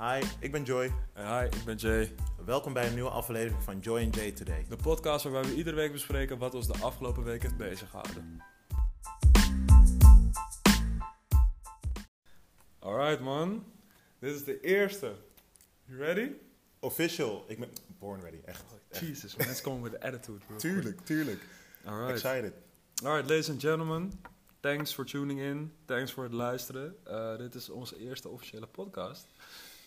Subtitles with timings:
[0.00, 0.92] Hi, ik ben Joy.
[1.12, 2.14] En hi, ik ben Jay.
[2.44, 4.66] Welkom bij een nieuwe aflevering van Joy and Jay Today.
[4.68, 8.42] De podcast waarbij we iedere week bespreken wat ons de afgelopen week heeft beziggehouden.
[12.78, 13.64] Alright man,
[14.18, 15.14] dit is de eerste.
[15.84, 16.30] You ready?
[16.78, 17.44] Official.
[17.48, 18.64] Ik ben born ready, echt.
[18.88, 19.00] echt.
[19.00, 20.56] Jesus, mensen komen met de attitude bro.
[20.56, 21.42] Tuurlijk, tuurlijk.
[21.84, 22.24] Alright.
[22.24, 22.52] Excited.
[23.04, 24.12] Alright, ladies and gentlemen.
[24.60, 25.72] Thanks for tuning in.
[25.84, 26.96] Thanks voor het luisteren.
[27.08, 29.26] Uh, dit is onze eerste officiële podcast.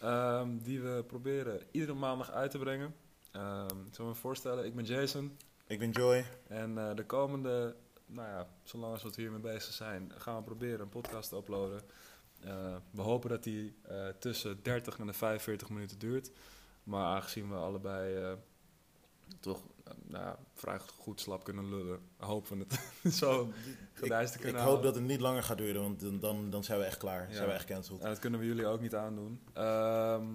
[0.04, 2.96] Ehm, die we proberen iedere maandag uit te brengen.
[3.36, 5.38] Um, ik zal me voorstellen, ik ben Jason.
[5.68, 6.26] Ik ben Joy.
[6.48, 7.76] En eh, de komende,
[8.06, 11.82] nou ja, zolang als we hiermee bezig zijn, gaan we proberen een podcast te uploaden.
[12.40, 16.32] Eh, we hopen dat die eh, tussen 30 en de 45 minuten duurt.
[16.84, 18.38] Maar aangezien we allebei
[19.40, 19.64] toch
[20.04, 23.52] nou ja, vrij goed slap kunnen lullen, hopen we het zo
[23.94, 24.84] te Ik kunnen hoop houden.
[24.84, 27.28] dat het niet langer gaat duren, want dan, dan, dan zijn we echt klaar.
[27.30, 27.36] Ja.
[27.36, 28.02] Zijn we echt cancelled.
[28.02, 29.40] En dat kunnen we jullie ook niet aandoen.
[29.54, 30.26] Ehm,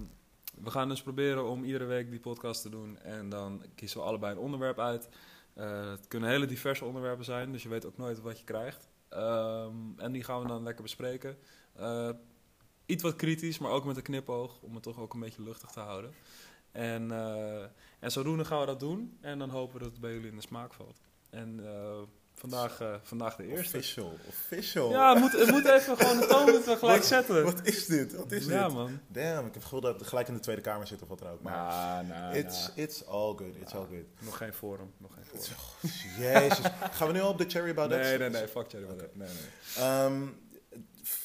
[0.62, 2.98] we gaan dus proberen om iedere week die podcast te doen.
[2.98, 5.08] En dan kiezen we allebei een onderwerp uit.
[5.54, 8.88] Eh, het kunnen hele diverse onderwerpen zijn, dus je weet ook nooit wat je krijgt.
[9.08, 11.38] Ehm, en die gaan we dan lekker bespreken.
[11.72, 12.10] Eh,
[12.86, 15.70] iets wat kritisch, maar ook met een knipoog, om het toch ook een beetje luchtig
[15.70, 16.12] te houden.
[16.72, 17.62] En, eh,
[17.98, 19.18] en zodoende gaan we dat doen.
[19.20, 21.00] En dan hopen we dat het bij jullie in de smaak valt.
[21.30, 21.98] En eh,
[22.34, 23.76] vandaag, eh, vandaag de eerste.
[23.76, 24.18] Official.
[24.28, 24.90] Official.
[24.90, 27.44] Ja, het moet, het moet even gewoon de toon moeten we gelijk zetten.
[27.44, 28.14] Wat is dit?
[28.14, 28.74] Wat is ja, dit?
[28.74, 29.00] man.
[29.06, 31.28] Damn, ik heb gevoel dat ik gelijk in de Tweede Kamer zit of wat dan
[31.28, 31.42] ook.
[31.42, 32.80] Maar Nou, nou, it's, nou.
[32.80, 33.56] it's all good.
[33.60, 34.04] It's all good.
[34.18, 35.92] Nog geen forum, nog geen forum.
[36.18, 36.58] Jezus.
[36.90, 37.88] Gaan we nu al op de cherry that?
[37.88, 38.86] Nee, nee, nee, fuck Jerry.
[38.86, 39.28] Nee, nee.
[39.76, 40.22] Ehm,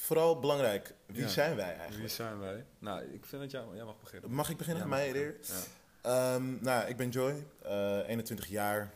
[0.03, 1.27] vooral belangrijk, wie Ja.
[1.27, 2.11] zijn wij Wie eigenlijk?
[2.13, 2.65] zijn wij?
[2.79, 4.31] Nou, ik vind dat jij, jij mag beginnen.
[4.31, 4.89] Mag ik beginnen?
[4.89, 5.35] Mij mag eer?
[5.39, 5.63] beginnen.
[6.01, 8.93] Ehm, nou, ik ben Joy, eh 21 jaar.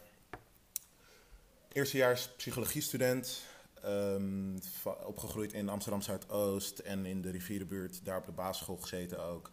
[1.71, 3.41] Eerstejaars psychologiestudent.
[4.81, 8.05] va- opgegroeid in Amsterdam Zuidoost en in de rivierenbuurt.
[8.05, 9.51] Daar op de basisschool gezeten ook.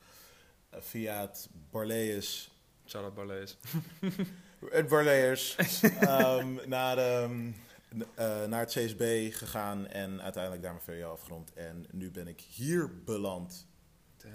[0.71, 2.51] Eh, via het Barlees.
[2.85, 2.91] Ja.
[2.91, 3.57] Shout-out Barlees.
[4.71, 5.57] Het Barlees.
[6.01, 7.31] ehm, naar, eh,
[8.49, 11.53] naar het CSB gegaan en uiteindelijk daar mijn VWO afgerond.
[11.53, 13.67] En nu ben ik hier beland.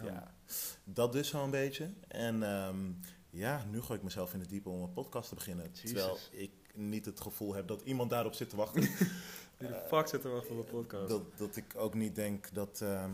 [0.03, 0.34] Ja,
[0.84, 1.94] dat dus zo'n beetje.
[2.08, 2.92] En ehm,
[3.30, 5.72] ja, nu gooi ik mezelf in het diepe om een podcast te beginnen.
[5.72, 8.81] Terwijl ik niet het gevoel heb dat iemand daarop zit te wachten.
[9.58, 11.09] Wie de fuck zit er wachten op de podcast?
[11.09, 13.12] dat, dat ik ook niet denk dat, ehm,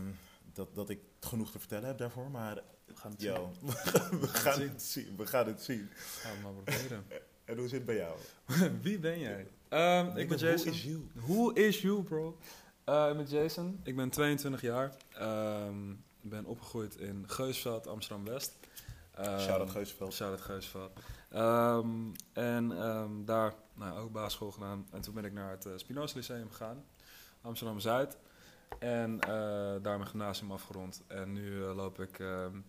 [0.52, 2.30] dat, dat ik genoeg te vertellen heb daarvoor.
[2.30, 3.70] Maar we gaan het yo, zien.
[4.20, 5.16] we, gaan het zien.
[5.16, 5.88] We gaan het zien.
[5.94, 7.06] Gaan we maar proberen.
[7.44, 8.18] En hoe zit het bij jou?
[8.82, 9.46] Wie ben jij?
[9.68, 10.72] Ehm, ik ben Jason.
[10.72, 11.08] Who is you?
[11.14, 12.38] Who is you, bro?
[12.84, 13.80] Eh, ik ben Jason.
[13.82, 14.92] Ik ben 22 jaar.
[15.12, 18.58] Ehm, ik ben opgegroeid in Geusveld, Amsterdam-West.
[19.14, 20.12] Ehm, Shout-out Geusveld.
[20.12, 20.92] Shout-out Geusveld.
[21.30, 21.88] Ehm,
[22.32, 24.86] en ehm, daar nou, ook basisschool gedaan.
[24.90, 26.84] En toen ben ik naar het uh, Spinoza Lyceum gegaan.
[27.40, 28.16] Amsterdam-Zuid.
[28.78, 29.28] En eh,
[29.82, 31.02] daar mijn gymnasium afgerond.
[31.06, 32.60] En nu loop ik ehm,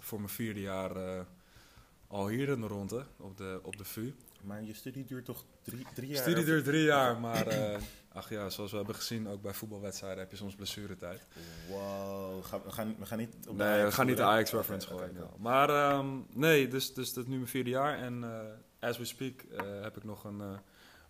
[0.00, 1.20] voor mijn vierde jaar eh,
[2.06, 4.14] al hier in de ronde, op de, op de VU.
[4.46, 6.22] Maar je studie duurt toch drie, drie jaar?
[6.22, 7.80] Studie duurt drie jaar, maar eh,
[8.12, 11.22] ach ja, zoals we hebben gezien, ook bij voetbalwedstrijden heb je soms blessuretijd.
[11.68, 14.22] Wow, Ga- we gaan, we gaan niet op de Nee, we Ajax gaan niet de.
[14.22, 15.10] Ajax-reference gooien.
[15.10, 15.28] oké, ja.
[15.38, 17.98] Maar ehm, nee, dus, dus dat is nu mijn vierde jaar.
[17.98, 20.42] En eh, as we speak eh, heb ik nog een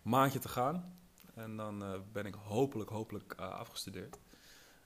[0.03, 0.99] maandje te gaan.
[1.35, 4.19] En dan ben ik hopelijk, hopelijk afgestudeerd.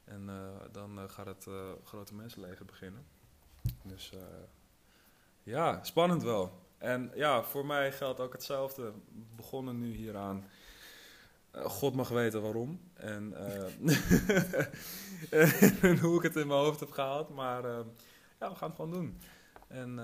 [0.04, 0.30] En
[0.72, 1.46] dan gaat het
[1.84, 3.06] grote mensenleven beginnen.
[3.82, 4.12] Dus
[5.42, 6.68] ja, spannend wel.
[6.80, 8.82] En ja, voor mij geldt ook hetzelfde.
[8.82, 10.44] We begonnen nu hieraan.
[11.50, 12.80] Eh, God mag weten waarom.
[12.94, 13.64] En, eh,
[15.90, 17.28] en hoe ik het in mijn hoofd heb gehaald.
[17.28, 17.84] Maar eh,
[18.38, 19.20] ja, we gaan het gewoon doen.
[19.68, 19.98] En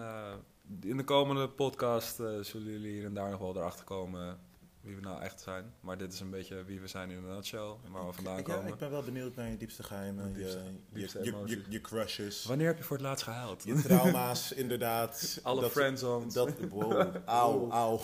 [0.80, 4.38] in de komende podcast zullen jullie hier en daar nog wel erachter komen
[4.86, 5.74] wie we nou echt zijn.
[5.80, 7.74] Maar dit is een beetje wie we zijn in een nutshell.
[7.90, 8.66] Waar we vandaan Ja, komen.
[8.72, 12.44] ik ben wel benieuwd naar je diepste geheimen, Je diepste- je, diepste je, je, crushes,
[12.44, 13.64] Wanneer heb je voor het laatst gehuild?
[13.64, 15.38] je trauma's, inderdaad.
[15.42, 16.34] Alle dat, friendzones.
[16.34, 17.98] Dat, wow, auw, auw.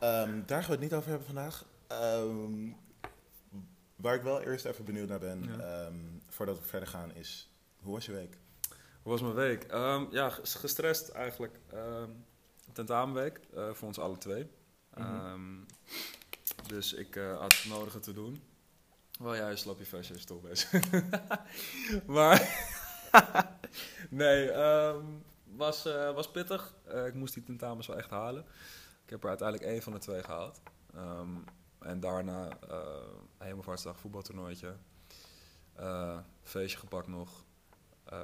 [0.00, 1.64] Ehm, daar gaan we het niet over hebben vandaag.
[1.86, 2.68] Ehm,
[3.96, 5.58] waar ik wel eerst even benieuwd naar ben, Ja.
[5.58, 5.94] ehm,
[6.28, 7.48] voordat we verder gaan, is...
[7.82, 8.36] Hoe was je week?
[9.02, 9.66] Hoe was mijn week?
[10.10, 11.58] Ja, ges- gestrest eigenlijk.
[12.72, 14.46] Tentamenweek eh, voor ons alle twee.
[14.96, 15.06] Mhm.
[15.06, 15.56] Ehm,
[16.66, 18.42] dus ik eh, had het nodige te doen.
[19.18, 20.42] Wel ja, je slap je vestje is toch
[22.06, 22.72] maar
[24.10, 25.04] nee, ehm,
[25.44, 26.74] was, eh, was pittig.
[26.84, 28.44] Eh, ik moest die tentamens wel echt halen.
[29.04, 30.60] Ik heb er uiteindelijk één van de twee gehaald.
[30.94, 31.36] Ehm,
[31.78, 32.78] en daarna eh
[33.38, 34.76] Hemelvaartsdag voetbaltoernooitje.
[35.72, 37.44] Eh, feestje gepakt nog.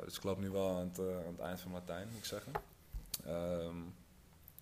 [0.05, 2.53] Dus ik loop nu wel aan het, aan het eind van Latijn, moet ik zeggen.
[3.25, 3.77] Ehm,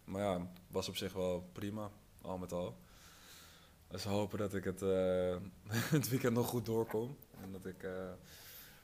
[0.08, 1.90] maar ja, was op zich wel prima,
[2.20, 2.76] al met al.
[3.88, 5.36] Dus we hopen dat ik het, eh,
[5.96, 7.16] het weekend nog goed doorkom.
[7.40, 8.10] En dat ik eh,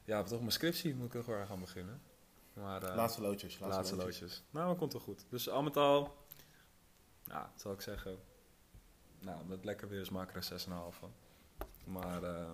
[0.04, 2.02] ja, toch mijn scriptie moet ik er gewoon gaan beginnen.
[2.52, 3.58] Maar, eh, laatste loodjes.
[3.58, 4.42] laatste, laatste loodjes.
[4.50, 5.24] Nou, dat komt wel goed.
[5.28, 6.16] Dus al met al,
[7.24, 8.18] nou, zal ik zeggen,
[9.18, 11.12] nou, dat lekker weer is, maak er een 6,5 van.
[11.84, 12.50] Maar uh,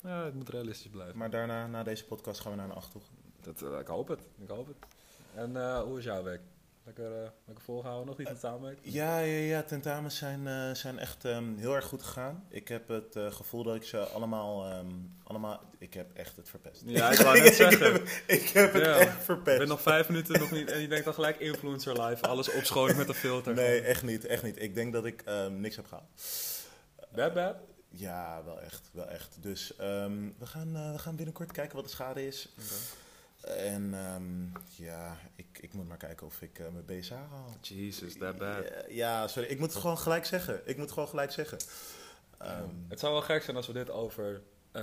[0.00, 1.18] ja, het moet realistisch blijven.
[1.18, 3.10] Maar daarna, na deze podcast, gaan we naar een 8, toch?
[3.40, 4.76] Dat, uh, ik hoop het, ik hoop het.
[5.34, 6.40] En uh, hoe is jouw week?
[6.84, 8.76] Lekker, uh, lekker volgehouden, nog niet tentamen?
[8.82, 12.44] Ja, ja, ja, tentamens zijn, uh, zijn echt um, heel erg goed gegaan.
[12.48, 15.60] Ik heb het uh, gevoel dat ik ze allemaal, um, allemaal...
[15.78, 16.82] Ik heb echt het verpest.
[16.86, 17.94] Ja, ik wou net zeggen.
[18.02, 18.96] ik heb, ik heb het Ja.
[18.96, 19.52] echt verpest.
[19.52, 22.52] Ik ben nog vijf minuten nog niet en je denkt dan gelijk influencer live, alles
[22.52, 23.54] opschonen met een filter.
[23.54, 24.62] Nee, echt niet, echt niet.
[24.62, 26.08] Ik denk dat ik um, niks heb gehaald.
[27.14, 27.56] Bad, bad?
[27.88, 29.36] Ja, wel echt, wel echt.
[29.40, 32.48] Dus um, we, gaan, uh, we gaan binnenkort kijken wat de schade is.
[32.58, 32.78] Okay.
[33.44, 37.56] En um, ja, ik, ik moet maar kijken of ik uh, mijn BSA haal.
[37.60, 38.68] Jesus, that bad.
[38.68, 39.48] Ja, ja, sorry.
[39.48, 40.60] Ik moet het gewoon gelijk zeggen.
[40.64, 41.58] Ik moet het gewoon gelijk zeggen.
[42.42, 44.42] Um, het zou wel gek zijn als we dit over,
[44.72, 44.82] uh,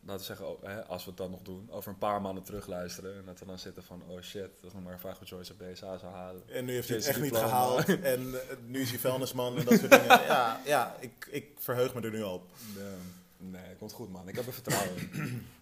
[0.00, 2.42] laten we zeggen, oh, hè, als we het dan nog doen, over een paar maanden
[2.42, 3.16] terugluisteren.
[3.16, 5.54] En dat we dan zitten van, oh shit, dat is nog maar een vraag Joyce
[5.58, 6.42] een BSA zou halen.
[6.48, 7.84] En nu heeft hij het echt niet gehaald.
[8.02, 10.06] en uh, nu is hij vuilnisman en dat soort dingen.
[10.26, 12.50] Ja, ja ik, ik verheug me er nu al op.
[12.76, 14.28] Nee, nee, komt goed man.
[14.28, 15.46] Ik heb er vertrouwen in.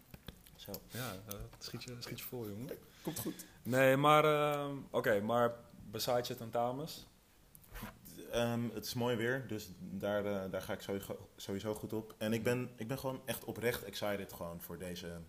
[0.67, 0.73] Zo.
[0.91, 2.71] Ja, uh, schiet, je, schiet je vol, jongen.
[3.03, 3.47] Komt goed.
[3.63, 5.55] Nee, maar uh, oké, okay, maar
[5.91, 7.07] besides je tentamens?
[8.35, 12.15] Um, het is mooi weer, dus daar, uh, daar ga ik sowieso, sowieso goed op.
[12.19, 15.21] En ik ben, ik ben gewoon echt oprecht excited gewoon voor deze,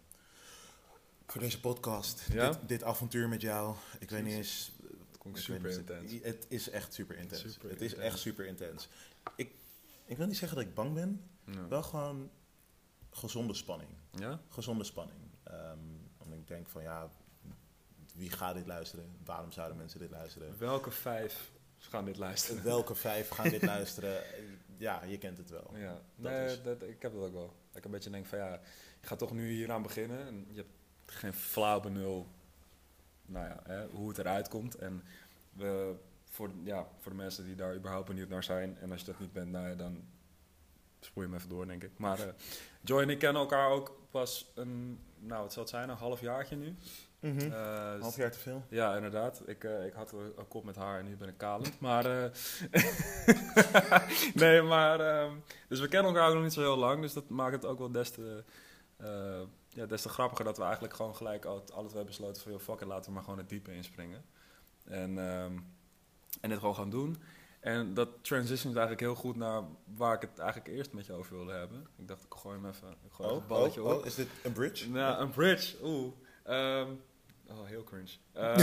[1.28, 2.28] voor deze podcast.
[2.32, 2.50] Ja?
[2.50, 3.76] Dit, dit avontuur met jou.
[4.00, 4.72] Ik weet niet eens...
[5.08, 6.12] Het komt super intens.
[6.12, 7.54] Het, het is echt super intens.
[7.54, 8.88] Super het is echt super intens.
[9.36, 9.52] Ik,
[10.06, 11.30] ik wil niet zeggen dat ik bang ben.
[11.46, 11.68] Ja.
[11.68, 12.30] Wel gewoon
[13.10, 13.90] gezonde spanning.
[14.12, 14.42] Ja?
[14.50, 15.20] Gezonde spanning.
[15.52, 17.10] Um, omdat ik denk van ja,
[18.16, 19.06] wie gaat dit luisteren?
[19.26, 20.56] Waarom zouden mensen dit luisteren?
[20.60, 22.64] Welke vijf gaan dit luisteren?
[22.64, 24.22] Welke vijf gaan dit luisteren?
[24.78, 25.72] Ja, je kent het wel.
[25.76, 27.54] Ja, Dat nee, is- dat, ik heb dat ook wel.
[27.68, 28.52] Dat ik een beetje denk van ja,
[29.02, 30.70] je gaat toch nu hier aan beginnen en je hebt
[31.06, 32.28] geen flauw benul
[33.26, 34.76] nou ja, hè, hoe het eruit komt.
[34.76, 35.04] En
[35.54, 35.96] we,
[36.30, 39.20] voor, ja, voor de mensen die daar überhaupt benieuwd naar zijn, en als je dat
[39.20, 40.04] niet bent, nou ja, dan
[41.00, 41.92] spoel je hem even door, denk ik.
[41.98, 42.34] Maar eh,
[42.82, 46.22] Joy en ik kennen elkaar ook pas een, nou wat zal het zijn, een half
[46.22, 46.76] jaartje nu.
[47.20, 48.64] Eh, Half jaar te veel.
[48.70, 49.42] ja, inderdaad.
[49.46, 51.80] Ik, uh, ik had een, een kop met haar en nu ben ik kalend.
[51.80, 52.26] Maar, uh,
[54.34, 55.32] nee, maar, uh,
[55.68, 57.02] dus we kennen elkaar ook nog niet zo heel lang.
[57.02, 58.44] Dus dat maakt het ook wel des te,
[59.70, 62.62] ja, des te grappiger dat we eigenlijk gewoon gelijk alle, alle twee besloten van, joh,
[62.62, 64.24] fuck it, laten we maar gewoon het diepe inspringen.
[64.84, 65.66] En, um,
[66.42, 67.18] en dit gewoon gaan doen.
[67.68, 69.64] En dat transition is eigenlijk heel goed naar
[69.96, 71.88] waar ik het eigenlijk eerst met je over wilde hebben.
[71.98, 74.00] Ik dacht, ik gooi hem even, ik gooi Oh, even een balletje oh, op.
[74.00, 74.92] oh, is dit een bridge?
[74.92, 75.76] Ja, een bridge.
[75.84, 76.14] Oeh.
[76.48, 77.02] Um,
[77.48, 78.10] oh, heel cringe.
[78.36, 78.56] Uh,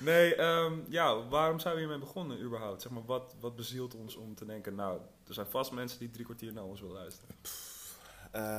[0.10, 2.82] nee, um, ja, waarom zijn we hiermee begonnen überhaupt?
[2.82, 6.10] Zeg maar, wat, wat bezielt ons om te denken, nou, er zijn vast mensen die
[6.10, 7.34] drie kwartier naar ons willen luisteren.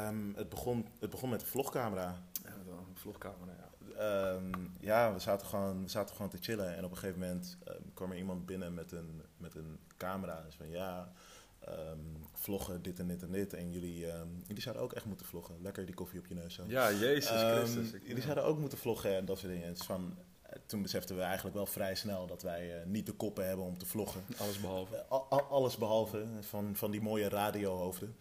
[0.07, 2.23] Um, het, begon, het begon met de vlogcamera.
[2.43, 3.62] Ja, een vlogcamera, ja.
[3.99, 7.57] Um, ja, we zaten, gewoon, we zaten gewoon te chillen en op een gegeven moment
[7.67, 10.41] um, kwam er iemand binnen met een, met een camera.
[10.45, 11.11] Dus van ja,
[11.69, 13.53] um, vloggen, dit en dit en dit.
[13.53, 14.05] En jullie,
[14.47, 15.55] jullie zouden ook echt moeten vloggen.
[15.61, 16.63] Lekker die koffie op je neus zo.
[16.67, 18.01] Ja, Jezus Christus.
[18.03, 19.77] Jullie zouden ook moeten vloggen en dat soort dingen.
[19.77, 20.17] Van,
[20.65, 23.77] toen beseften we eigenlijk wel vrij snel dat wij uh, niet de koppen hebben om
[23.77, 24.25] te vloggen.
[24.37, 24.95] Alles behalve.
[24.95, 28.15] Uh, al, alles behalve, van, van die mooie radiohoofden.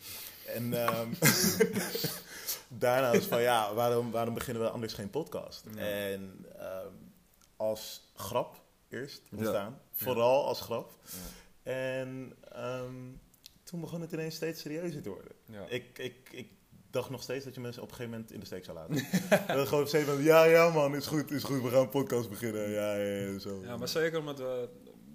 [0.46, 1.16] En um,
[2.68, 5.64] daarna was van ja, waarom, waarom beginnen we anders geen podcast?
[5.74, 5.80] Ja.
[5.80, 7.12] En um,
[7.56, 9.80] als grap eerst ontstaan, Ja.
[9.92, 10.46] vooral ja.
[10.46, 10.92] als grap.
[11.04, 11.72] Ja.
[11.72, 13.20] En um,
[13.62, 15.32] toen begon het ineens steeds serieuzer te worden.
[15.44, 15.66] Ja.
[15.68, 16.50] Ik, ik, ik
[16.92, 18.94] dacht nog steeds dat je mensen op een gegeven moment in de steek zou laten.
[19.56, 21.88] dat gewoon op een moment, ja, ja man, is goed, is goed, we gaan een
[21.88, 22.70] podcast beginnen.
[22.70, 23.62] Ja, ja, ja, zo.
[23.62, 24.68] Ja, maar zeker omdat we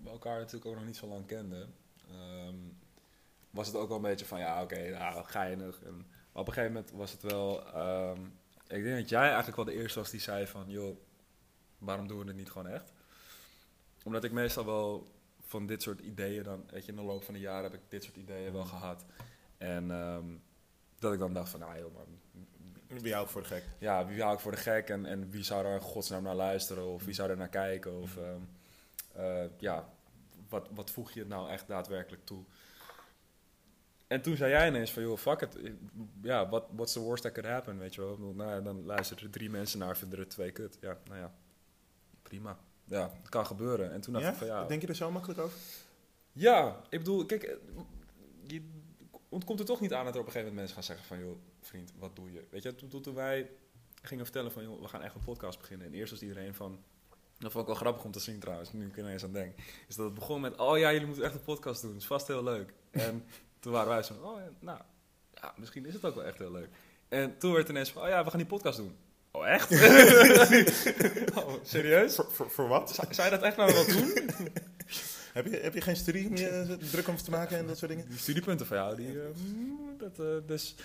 [0.06, 1.74] elkaar natuurlijk ook nog niet zo lang kenden,
[2.48, 2.78] um,
[3.50, 5.82] was het ook wel een beetje van, ja, oké, okay, nou, geinig.
[5.84, 5.96] En,
[6.32, 9.66] maar op een gegeven moment was het wel, um, ik denk dat jij eigenlijk wel
[9.66, 10.98] de eerste was die zei van, joh,
[11.78, 12.94] waarom doen we het niet gewoon echt?
[14.04, 17.34] Omdat ik meestal wel van dit soort ideeën dan, weet je, in de loop van
[17.34, 19.06] de jaren heb ik dit soort ideeën wel gehad.
[19.58, 20.42] En um,
[21.00, 22.06] dat ik dan dacht van, nou joh, maar
[23.02, 23.64] wie hou ik voor de gek?
[23.80, 26.36] Ja, wie hou ik voor de gek en, en wie zou er in godsnaam naar
[26.36, 28.50] luisteren of wie zou er naar kijken of um,
[29.18, 29.90] uh, ja,
[30.50, 32.44] wat, wat voeg je nou echt daadwerkelijk toe?
[34.08, 35.58] En toen zei jij ineens van, joh, fuck it,
[36.22, 38.18] ja, what, what's the worst that could happen, weet je wel?
[38.18, 40.78] Nou ja, dan luisteren er drie mensen naar, vinden er twee kut.
[40.82, 41.34] Ja, nou ja,
[42.22, 42.58] prima.
[42.84, 43.92] Ja, het kan gebeuren.
[43.92, 44.32] En toen dacht ja?
[44.32, 44.66] ik van, ja...
[44.66, 45.58] Denk je er zo makkelijk over?
[46.32, 47.58] Ja, ik bedoel, kijk,
[48.44, 48.62] je
[49.30, 51.20] ontkomt er toch niet aan dat er op een gegeven moment mensen gaan zeggen van,
[51.20, 52.46] joh, vriend, wat doe je?
[52.50, 53.50] Weet je, toen, toen wij
[54.02, 55.88] gingen vertellen van, joh, we gaan echt een podcast beginnen.
[55.88, 56.84] En eerst was iedereen van,
[57.38, 59.60] dat vond ik wel grappig om te zien trouwens, nu ik ineens aan denk.
[59.88, 62.08] Is dat het begon met, oh ja, jullie moeten echt een podcast doen, dat is
[62.08, 62.74] vast heel leuk.
[62.92, 63.26] En
[63.60, 64.80] toen waren wij zo, oh ja, nou,
[65.34, 66.70] ja, misschien is het ook wel echt heel leuk.
[67.08, 68.96] En toen werd het ineens van, oh ja, we gaan die podcast doen.
[69.32, 69.72] Oh, echt?
[71.40, 72.16] oh, serieus?
[72.16, 72.96] Voor, voor, voor wat?
[72.96, 74.14] Zou zou je dat echt nou wel doen?
[75.38, 77.78] Heb je, heb je geen studie om je eh, druk om te maken en dat
[77.78, 78.10] soort dingen?
[78.10, 80.76] Die studiepunten van jou, die, eh, mm, dat, eh, dus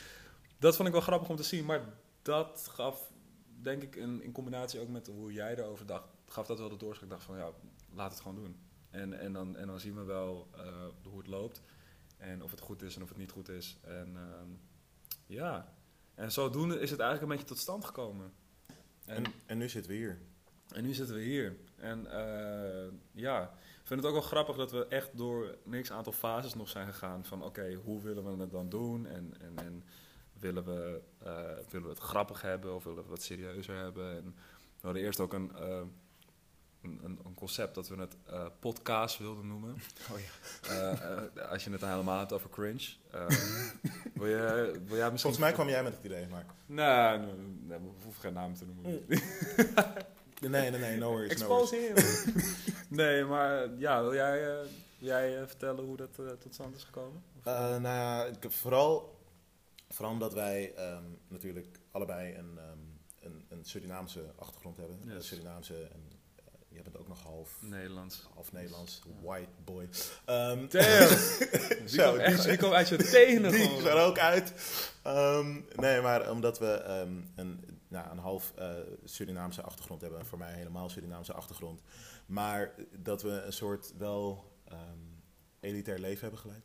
[0.59, 1.65] dat vond ik wel grappig om te zien.
[1.65, 1.81] Maar
[2.23, 3.11] dat gaf,
[3.63, 6.77] denk ik, in, in combinatie ook met hoe jij erover dacht, gaf dat wel de
[6.77, 7.03] doorslag.
[7.03, 7.51] Ik dacht van, ja,
[7.95, 8.57] laat het gewoon doen.
[8.91, 10.63] En, en, dan, en dan zien we wel eh,
[11.03, 11.63] hoe het loopt.
[12.17, 13.79] En of het goed is en of het niet goed is.
[13.83, 14.49] En ehm,
[15.27, 15.75] ja,
[16.15, 18.33] en zodoende is het eigenlijk een beetje tot stand gekomen.
[19.05, 20.19] En, En, en nu zitten we hier.
[20.69, 21.57] en nu zitten we hier.
[21.77, 26.55] En eh, ja, vind het ook wel grappig dat we echt door niks aantal fases
[26.55, 27.25] nog zijn gegaan.
[27.25, 29.07] Van oké, hoe willen we het dan doen?
[29.07, 29.85] En, en, en
[30.39, 31.33] willen, we, eh,
[31.71, 34.17] willen we het grappig hebben of willen we het serieuzer hebben?
[34.17, 34.25] En
[34.81, 35.81] we hadden eerst ook een, eh,
[36.83, 39.75] een, een, concept dat we het eh podcast wilden noemen.
[40.12, 41.43] Oh ja.
[41.43, 42.89] Als je het dan helemaal hebt over cringe.
[44.15, 45.19] Wil, je, wil jij misschien...
[45.19, 46.47] Volgens mij kwam jij met het idee, maar...
[46.67, 49.05] Nee, nee, nee, we hoeven geen naam te noemen.
[49.09, 49.23] Nee,
[50.51, 52.25] nee, nee, no worries, no Expose worries.
[52.25, 52.35] him.
[52.99, 54.41] nee, maar ja, wil jij,
[54.99, 57.23] wil jij eh, vertellen hoe dat eh, tot stand is gekomen?
[57.45, 59.19] Nou ja, ik- vooral,
[59.89, 62.79] vooral omdat wij ehm, natuurlijk allebei een, ehm,
[63.33, 64.99] een, een Surinaamse achtergrond hebben.
[65.05, 65.15] Yes.
[65.15, 66.11] Een Surinaamse en
[66.69, 68.29] jij bent ook nog half, Nederlands.
[68.35, 69.89] half Nederlands, white boy.
[70.25, 70.69] Damn!
[70.69, 70.81] Die
[71.99, 73.87] Zo, die echt, die kwam uit je tenen Die gewoon.
[73.87, 74.53] er ook uit.
[75.03, 78.71] Ehm, nee, maar omdat we ehm, een, nou, een half eh,
[79.05, 80.19] Surinaamse achtergrond hebben.
[80.19, 81.81] En voor mij helemaal Surinaamse achtergrond.
[82.27, 84.79] Maar dat we een soort wel ehm,
[85.61, 86.65] elitair leven hebben geleid.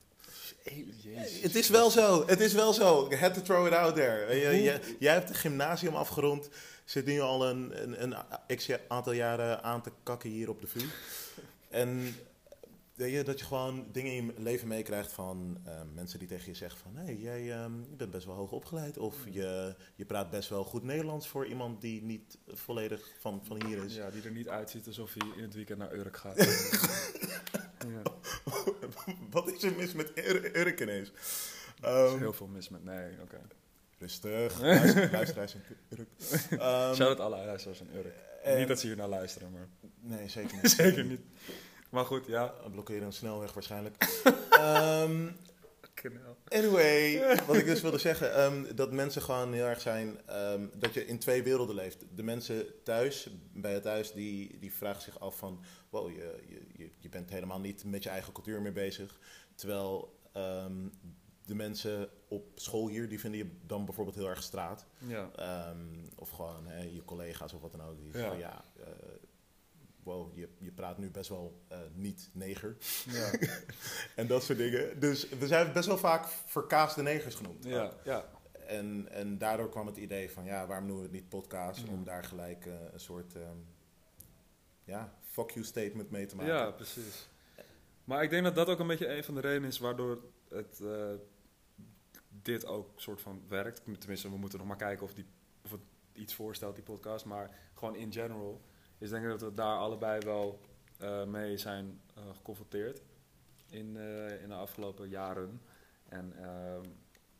[1.01, 1.41] Jezus.
[1.41, 3.11] Het is wel zo, het is wel zo.
[3.11, 4.25] I had to throw it out there.
[4.25, 6.49] Weet je, jij, hebt het gymnasium afgerond.
[6.85, 8.15] Zit nu al een, een,
[8.47, 10.85] een x aantal jaren aan te kakken hier op de VU.
[11.69, 12.15] En
[12.97, 16.53] je, dat je gewoon dingen in je leven meekrijgt van eh, mensen die tegen je
[16.57, 16.95] zeggen van...
[16.95, 18.97] hé, jij ehm, je bent best wel hoog opgeleid.
[18.97, 23.65] Of je, je praat best wel goed Nederlands voor iemand die niet volledig van, van
[23.65, 23.95] hier is.
[23.95, 26.43] Ja, die er niet uitziet alsof hij in het weekend naar Urk gaat.
[27.87, 28.01] ja,
[29.31, 31.09] Wat is er mis met Ur- Urk ineens?
[31.09, 31.15] er
[32.05, 32.83] is Ehm, heel veel mis met...
[32.83, 33.37] Nee, oké.
[33.99, 36.07] Rustig, luister, luisteraars in Urk.
[36.49, 38.13] Ehm, Shout-out alle luisteraars in Urk.
[38.43, 39.67] en- niet dat ze hier naar luisteren, maar...
[39.99, 40.71] Nee, zeker niet.
[40.71, 41.21] Zeker niet.
[41.97, 42.53] Maar goed, ja.
[42.71, 43.95] Blokkeren een snelweg waarschijnlijk.
[44.51, 45.27] Ehm,
[46.47, 50.93] anyway, wat ik dus wilde zeggen, ehm, dat mensen gewoon heel erg zijn, ehm, dat
[50.93, 52.05] je in twee werelden leeft.
[52.15, 56.43] De mensen thuis, bij het thuis, die, die vragen zich af van, wow, je,
[56.77, 59.19] je, je- bent helemaal niet met je eigen cultuur meer bezig.
[59.55, 60.19] Terwijl
[61.45, 64.85] de mensen op school hier, die vinden je dan bijvoorbeeld heel erg straat.
[64.97, 65.29] Ja.
[66.15, 67.97] Of gewoon hè, je collega's of wat dan ook.
[67.97, 68.19] Die Ja.
[68.19, 68.87] zeggen, ja, eh,
[70.07, 72.77] wow, je, je praat nu best wel eh, niet neger.
[73.09, 73.31] Ja.
[74.15, 74.99] En dat soort dingen.
[74.99, 77.63] Dus we zijn best wel vaak verkaasde negers genoemd.
[77.63, 77.93] Ja.
[78.03, 78.29] ja.
[78.67, 81.85] En, en daardoor kwam het idee van, ja, waarom noemen we het niet podcast?
[81.85, 81.91] Ja.
[81.91, 83.57] Om daar gelijk eh, een soort, ehm,
[84.83, 86.53] ja, fuck you statement mee te maken.
[86.53, 87.29] Ja, precies.
[88.03, 90.81] Maar ik denk dat dat ook een beetje een van de redenen is waardoor het,
[90.81, 91.13] eh,
[92.29, 93.83] dit ook soort van werkt.
[93.99, 95.25] Tenminste, we moeten nog maar kijken of, die,
[95.63, 95.81] of het
[96.13, 97.25] iets voorstelt, die podcast.
[97.25, 98.61] Maar gewoon in general
[98.97, 100.59] is denk dat we daar allebei wel
[100.97, 103.01] eh, mee zijn eh, geconfronteerd
[103.69, 105.61] in, eh, in de afgelopen jaren.
[106.09, 106.83] En, ehm,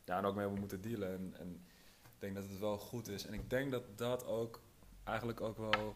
[0.06, 1.14] ja, en ook mee hebben moeten dealen.
[1.14, 1.66] En, en
[2.04, 3.26] ik denk dat het wel goed is.
[3.26, 4.62] En ik denk dat dat ook
[5.04, 5.96] eigenlijk ook wel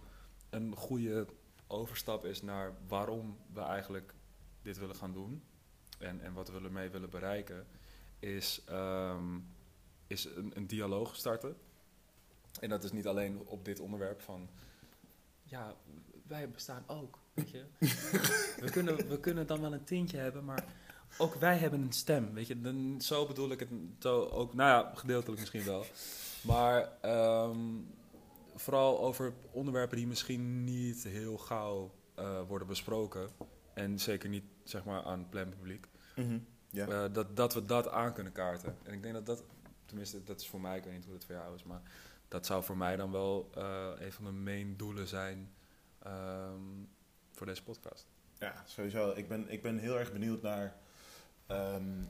[0.49, 1.27] een goede
[1.67, 4.13] overstap is naar waarom we eigenlijk
[4.61, 5.43] dit willen gaan doen
[5.99, 7.67] en, en wat we ermee willen bereiken,
[8.19, 9.39] is, ehm,
[10.07, 11.57] is een, een dialoog starten.
[12.59, 14.49] En dat is niet alleen op dit onderwerp van,
[15.51, 15.75] ja,
[16.27, 17.65] wij bestaan ook, weet je.
[18.63, 20.65] we, kunnen, we kunnen dan wel een tintje hebben, maar
[21.17, 22.61] ook wij hebben een stem, weet je.
[22.61, 25.85] Dan, zo bedoel ik het zo ook, nou ja, gedeeltelijk misschien wel.
[26.41, 27.59] Maar ehm,
[28.55, 33.29] vooral over onderwerpen die misschien niet heel gauw eh, worden besproken.
[33.73, 35.87] En zeker niet zeg maar aan het plein publiek.
[36.15, 36.39] Mhm,
[36.69, 36.87] ja.
[36.87, 38.77] Eh, dat, dat we dat aan kunnen kaarten.
[38.83, 39.43] En ik denk dat dat,
[39.85, 41.81] tenminste dat is voor mij, ik weet niet hoe het voor jou is, maar
[42.31, 45.51] dat zou voor mij dan wel eh, een van de main doelen zijn
[45.99, 46.61] ehm,
[47.31, 48.07] voor deze podcast.
[48.39, 49.11] Ja, sowieso.
[49.15, 50.75] Ik ben, ik ben heel erg benieuwd naar
[51.47, 52.03] ehm,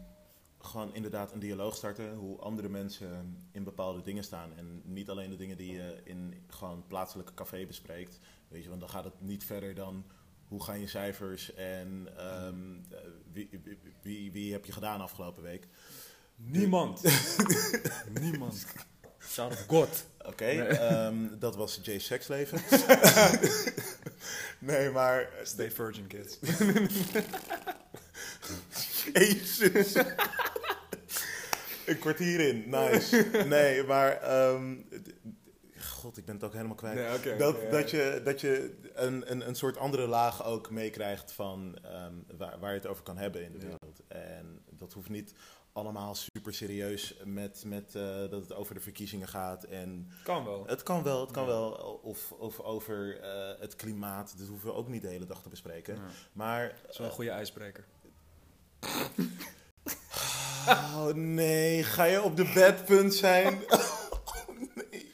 [0.60, 2.16] gewoon inderdaad een dialoog starten.
[2.16, 4.54] Hoe andere mensen in bepaalde dingen staan.
[4.54, 8.20] En niet alleen de dingen die je in gewoon plaatselijke café bespreekt.
[8.48, 10.06] Weet je, want dan gaat het niet verder dan
[10.48, 13.00] hoe gaan je cijfers en ehm, eh,
[13.32, 15.68] wie, wie, wie, wie heb je gedaan afgelopen week.
[16.36, 17.02] Niemand.
[18.22, 18.66] Niemand.
[19.30, 20.06] Shout out God.
[20.26, 20.58] Oké, Nee.
[20.68, 22.62] ehm, dat was Jay Seksleven.
[24.60, 25.30] nee, maar...
[25.44, 26.38] Stay virgin, kids.
[29.14, 29.94] Jezus.
[31.86, 33.28] Een kwartier in, nice.
[33.48, 34.12] Nee, maar...
[34.22, 34.76] ehm,
[35.80, 37.24] God, ik ben het ook helemaal kwijt.
[37.26, 41.78] Nee, dat, dat je, dat je een, een, een soort andere laag ook meekrijgt van
[41.84, 43.64] ehm, waar, waar je het over kan hebben in de Ja.
[43.66, 44.02] wereld.
[44.08, 45.34] En dat hoeft niet
[45.74, 49.64] allemaal super serieus met, met eh, dat het over de verkiezingen gaat.
[49.64, 50.64] En Kan wel.
[50.68, 51.50] het kan wel, het kan Ja.
[51.50, 51.70] wel.
[52.04, 54.34] Of, of over eh, het klimaat.
[54.38, 55.96] Dat hoeven we ook niet de hele dag te bespreken.
[55.96, 56.02] Ja.
[56.34, 56.68] Maar.
[56.82, 57.86] Dat is wel een goede ijsbreker.
[60.68, 63.60] Oh nee, ga je op de bedpunt zijn?
[64.26, 65.12] Oh nee.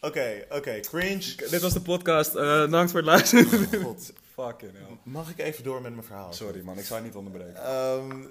[0.00, 1.34] Oké, oké, cringe.
[1.50, 2.34] Dit was de podcast.
[2.34, 3.82] Eh dank voor het luisteren.
[3.82, 4.98] God, Fucking hell.
[5.02, 6.32] mag ik even door met mijn verhaal?
[6.32, 7.64] Sorry man, ik zou je niet onderbreken.
[7.64, 8.24] Ehm,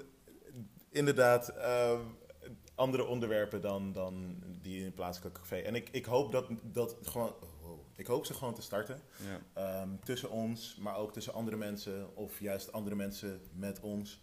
[0.90, 2.00] inderdaad, ehm,
[2.74, 5.56] andere onderwerpen dan, dan die in het plaatselijke café.
[5.56, 7.34] En ik, ik hoop dat, dat gewoon.
[7.62, 7.80] wow.
[7.96, 9.00] ik hoop ze gewoon te starten.
[9.16, 9.40] Ja.
[9.52, 12.16] Ehm, tussen ons, maar ook tussen andere mensen.
[12.16, 14.20] Of juist andere mensen met ons.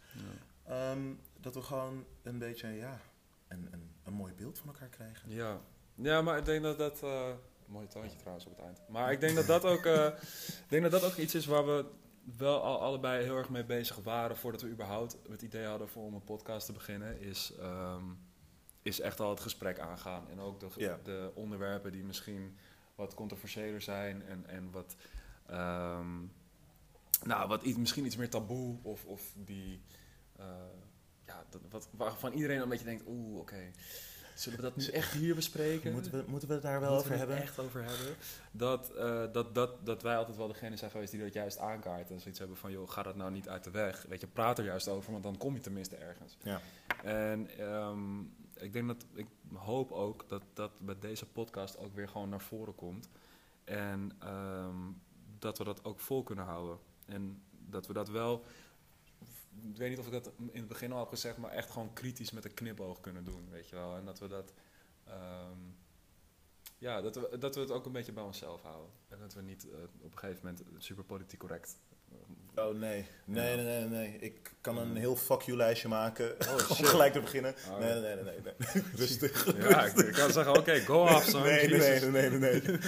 [0.64, 3.02] Ehm, dat we gewoon een beetje, ja,
[3.48, 5.30] een, een, een mooi beeld van elkaar krijgen.
[5.30, 5.62] Ja.
[5.96, 7.04] ja, maar ik denk dat dat...
[7.04, 7.30] eh
[7.68, 8.80] mooi toontje trouwens op het eind.
[8.88, 10.06] Maar ik denk dat dat ook, eh,
[10.64, 11.86] ik denk dat dat ook iets is waar we
[12.38, 14.38] wel al allebei heel erg mee bezig waren...
[14.38, 17.20] voordat we überhaupt het idee hadden voor om een podcast te beginnen...
[17.22, 18.04] is, ehm,
[18.82, 20.30] is echt al het gesprek aangaan.
[20.30, 22.58] En ook de, de onderwerpen die misschien
[22.96, 24.24] wat controversiëler zijn...
[24.24, 24.96] en, en wat,
[25.46, 26.16] ehm,
[27.24, 29.82] nou, wat iets, misschien iets meer taboe of, of die...
[30.36, 30.46] eh,
[31.26, 33.72] ja, dat, wat, waarvan iedereen een beetje denkt, oeh, oké.
[34.36, 35.92] Zullen we dat nu echt hier bespreken?
[35.92, 37.48] Moeten we, moeten we het daar wel Moeten over we het hebben?
[37.48, 38.16] echt over hebben.
[38.52, 42.16] Dat, eh, dat, dat, dat wij altijd wel degene zijn geweest die dat juist aankaarten.
[42.16, 44.06] En zoiets hebben van, joh, ga dat nou niet uit de weg.
[44.10, 46.38] Weet je, praat er juist over, want dan kom je tenminste ergens.
[46.44, 46.62] Ja.
[47.04, 48.20] En ehm,
[48.54, 52.42] ik denk dat, ik hoop ook dat dat bij deze podcast ook weer gewoon naar
[52.42, 53.10] voren komt.
[53.64, 54.78] En ehm,
[55.40, 56.78] dat we dat ook vol kunnen houden.
[57.06, 58.46] En dat we dat wel,
[59.62, 61.94] ik weet niet of ik dat in het begin al heb gezegd, maar echt gewoon
[61.94, 63.96] kritisch met een knipoog kunnen doen, weet je wel.
[63.96, 64.54] En dat we dat,
[65.04, 65.60] ehm,
[66.78, 68.92] ja, dat we, dat we het ook een beetje bij onszelf houden.
[69.08, 71.78] En dat we niet eh, op een gegeven moment super politiek correct.
[72.56, 73.06] Oh nee.
[73.26, 74.18] Nee, nee, nee, nee.
[74.20, 76.36] Ik kan een heel fuck you lijstje maken.
[76.48, 77.56] Oh, Om gelijk te beginnen.
[77.72, 77.80] Oh.
[77.80, 78.54] Nee, nee, nee, nee.
[78.74, 78.84] nee.
[78.96, 79.58] Rustig.
[79.70, 81.42] Ja, ik, ik kan zeggen, oké, go off, son.
[81.42, 82.80] Nee, nee, nee, nee, nee,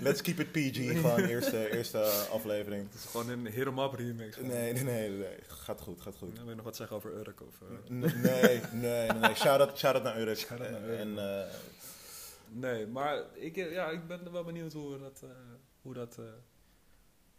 [0.00, 1.00] Let's keep it PG.
[1.00, 1.98] Gewoon eerste, eerste
[2.30, 2.86] aflevering.
[2.90, 4.36] Het is gewoon een hit 'em up remix.
[4.40, 5.36] Nee, nee, nee, nee.
[5.46, 6.38] Gaat goed, gaat goed.
[6.38, 7.40] Wil je nog wat zeggen over Urk?
[7.40, 7.90] Of, eh?
[7.90, 9.34] Nee, nee, nee, nee.
[9.34, 10.38] Shout-out shout naar Urk.
[10.38, 10.98] Shout-out naar Urk.
[10.98, 11.44] En eh,
[12.54, 15.28] Nee, maar ik, eh, ja, ik ben wel benieuwd hoe dat, eh,
[15.82, 16.24] hoe dat, eh,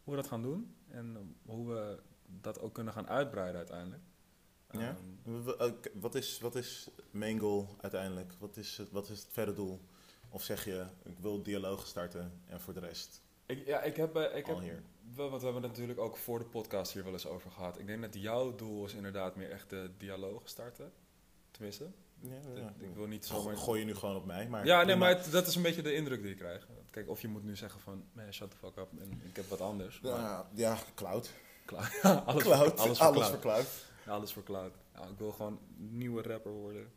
[0.04, 0.76] hoe we dat gaan doen.
[0.90, 2.00] En hoe we
[2.42, 4.02] dat ook kunnen gaan uitbreiden uiteindelijk.
[4.72, 4.98] Ja?
[5.26, 8.34] Ehm, wat, is, wat is main goal uiteindelijk?
[8.40, 9.82] Wat is, het, wat is het verder doel?
[10.30, 14.16] Of zeg je, ik wil dialogen starten en voor de rest ik, ja, ik heb,
[14.16, 14.84] eh, ik heb hier?
[15.16, 17.80] wel, want we hebben het natuurlijk ook voor de podcast hier wel eens over gehad.
[17.80, 20.92] Ik denk dat jouw doel is inderdaad meer echt de dialogen starten.
[21.52, 22.74] Tenminste, Ja, ja.
[22.80, 23.58] ik wil niet zomaar...
[23.58, 24.66] Gooi je nu gewoon op mij, maar...
[24.66, 26.68] Ja, nee, maar het- dat is een beetje de indruk die ik krijg.
[26.94, 29.46] Kijk, of je moet nu zeggen van, man, shut the fuck up en ik heb
[29.50, 30.00] wat anders.
[30.00, 31.32] Maar, Ja, ja, cloud.
[32.26, 32.44] alles, Cloud.
[32.44, 33.30] Voor, alles voor Alles cloud.
[33.30, 33.68] voor cloud.
[34.08, 34.74] Alles voor cloud.
[34.96, 36.92] Ja, ik wil gewoon nieuwe rapper worden.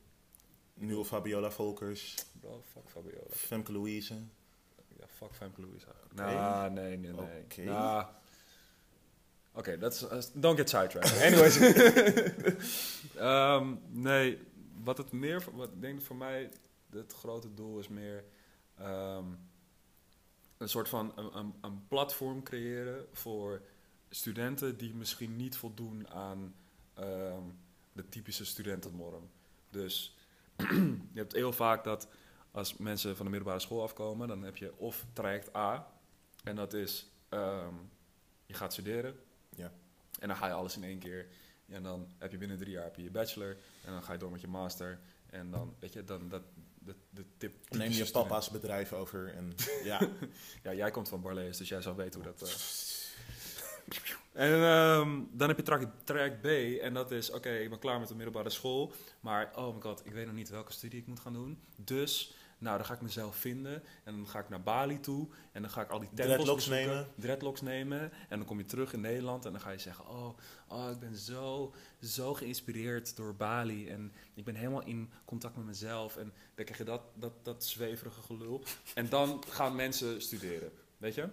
[0.74, 2.14] Nieuwe Fabiola Volkers.
[2.40, 3.26] Bro, fuck Fabiola.
[3.30, 4.14] Femke Louise.
[4.98, 5.86] Ja, fuck Femke Louise.
[6.14, 7.42] Nou, nee, nee, nee.
[7.42, 8.06] Oké.
[9.54, 10.02] Oké, is...
[10.02, 11.20] uh, don't get sidetracked.
[11.26, 11.58] Anyways.
[13.16, 14.38] Ehm, nee,
[14.82, 15.44] wat het meer...
[15.54, 16.50] Wat ik denk voor mij
[16.90, 18.24] het grote doel is meer...
[18.78, 19.24] ehm,
[20.56, 23.62] een soort van een, een, een platform creëren voor
[24.08, 26.54] studenten die misschien niet voldoen aan
[26.94, 27.42] ehm,
[27.92, 29.30] de typische studentennorm.
[29.70, 30.16] Dus
[31.12, 32.08] je hebt heel vaak dat
[32.50, 35.92] als mensen van de middelbare school afkomen, dan heb je of traject A,
[36.44, 37.74] en dat is ehm,
[38.46, 39.16] je gaat studeren.
[39.50, 39.72] Ja.
[40.18, 41.26] En dan ga je alles in één keer.
[41.68, 43.56] En dan heb je binnen drie jaar heb je, je bachelor.
[43.84, 45.00] En dan ga je door met je master.
[45.26, 46.42] En dan, weet je, dan dat,
[46.86, 47.54] de, de tip.
[47.70, 50.08] Neem je student- papa's bedrijf over en ja.
[50.62, 52.48] Ja, jij komt van Barlees, dus jij zou weten hoe dat...
[52.48, 52.54] eh.
[54.32, 56.46] En ehm, dan heb je traject, traject B
[56.82, 60.06] en dat is, oké, ik ben klaar met de middelbare school, maar oh my god,
[60.06, 61.58] ik weet nog niet welke studie ik moet gaan doen.
[61.76, 65.62] Dus, nou, dan ga ik mezelf vinden en dan ga ik naar Bali toe en
[65.62, 67.08] dan ga ik al die tempels Dreadlocks bezoeken, nemen.
[67.16, 70.38] dreadlocks nemen en dan kom je terug in Nederland en dan ga je zeggen, oh,
[70.68, 75.66] oh, ik ben zo, zo geïnspireerd door Bali en ik ben helemaal in contact met
[75.66, 78.62] mezelf en dan krijg je dat, dat, dat zweverige gelul.
[78.94, 81.28] En dan gaan mensen studeren, weet je?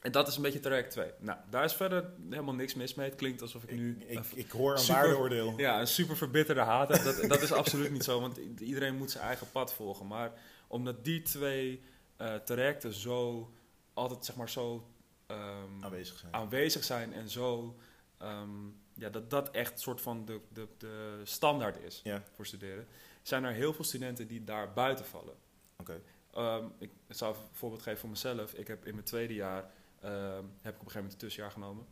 [0.00, 1.10] En dat is een beetje traject 2.
[1.18, 3.08] Nou, daar is verder helemaal niks mis mee.
[3.08, 5.54] Het klinkt alsof ik nu Ik, ik, hoor een super- waardeoordeel.
[5.66, 7.02] ja, een super verbitterde haat heb.
[7.04, 10.06] Dat, dat is absoluut niet zo, want iedereen moet zijn eigen pad volgen.
[10.06, 10.32] Maar
[10.66, 11.82] omdat die twee
[12.16, 13.50] eh trajecten zo
[13.94, 14.86] altijd zeg maar zo
[15.26, 16.34] ehm, Aanwezig zijn.
[16.34, 17.76] aanwezig zijn en zo
[18.18, 18.48] ehm,
[18.94, 22.02] ja, dat dat echt soort van de, de, de standaard is
[22.34, 22.86] voor studeren,
[23.22, 25.34] zijn er heel veel studenten die daar buiten vallen.
[25.76, 26.00] Oké.
[26.34, 28.52] Ehm, ik zou een voorbeeld geven voor mezelf.
[28.52, 31.50] Ik heb in mijn tweede jaar ehm, heb ik op een gegeven moment een tussenjaar
[31.50, 31.86] genomen.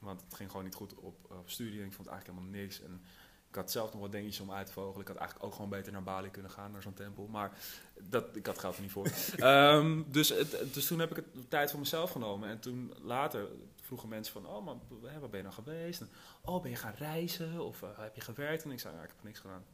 [0.00, 1.80] Want het ging gewoon niet goed op, op studie.
[1.80, 2.82] En ik vond eigenlijk helemaal niks.
[2.82, 3.02] En
[3.52, 5.00] ik had zelf nog wat dingetjes om uit te vogelen.
[5.00, 7.26] Ik had eigenlijk ook gewoon beter naar Bali kunnen gaan, naar zo'n tempel.
[7.26, 7.58] Maar
[8.00, 9.06] dat, ik had geld er niet voor.
[9.36, 12.48] Ehm, dus, het, dus toen heb ik het tijd voor mezelf genomen.
[12.48, 14.46] En toen later vroegen mensen van...
[14.46, 16.00] Oh, maar waar ben je nou geweest?
[16.00, 16.08] En,
[16.42, 17.60] oh, ben je gaan reizen?
[17.60, 18.64] Of eh, heb je gewerkt?
[18.64, 19.64] En ik zei, ja, ik heb niks gedaan.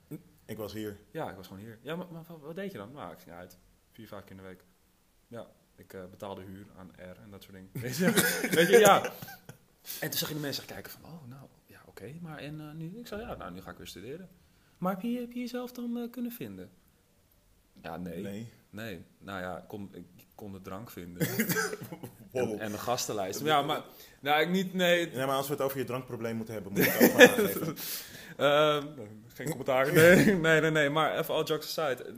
[0.44, 1.00] Ik was hier.
[1.10, 1.78] Ja, ik was gewoon hier.
[1.82, 2.92] Ja, maar, maar wat, wat deed je dan?
[2.92, 3.58] Nou, ik ging uit.
[3.90, 4.64] Vier, vijf keer in de week.
[5.26, 5.46] Ja,
[5.78, 7.70] ik eh, betaalde huur aan R en dat soort dingen.
[7.82, 9.12] Weet je, weet je ja.
[10.00, 12.14] En toen zag je de mensen kijken van, oh, nou, ja, oké.
[12.20, 12.98] maar en eh, nu?
[12.98, 14.28] Ik zei, ja, nou, nu ga ik weer studeren.
[14.78, 16.70] Maar heb je, heb je jezelf dan eh, kunnen vinden?
[17.82, 18.22] Ja, nee.
[18.22, 18.52] nee.
[18.70, 19.04] Nee.
[19.18, 21.26] Nou ja, ik kon, ik kon de drank vinden.
[22.30, 22.52] Wow.
[22.52, 23.40] en, en de gastenlijst.
[23.40, 23.82] Ja, maar,
[24.20, 25.06] nou, ik niet, nee.
[25.06, 27.28] Nee, maar als we het over je drankprobleem moeten hebben, moet ik het ook maar
[27.28, 27.76] aangeven.
[28.36, 28.86] Ehm,
[29.26, 29.92] geen commentaar.
[29.92, 30.90] Nee, nee, nee, nee.
[30.90, 32.14] Maar even all jokes aside.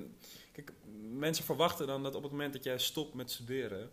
[1.20, 3.90] Mensen verwachten dan dat op het moment dat jij stopt met studeren,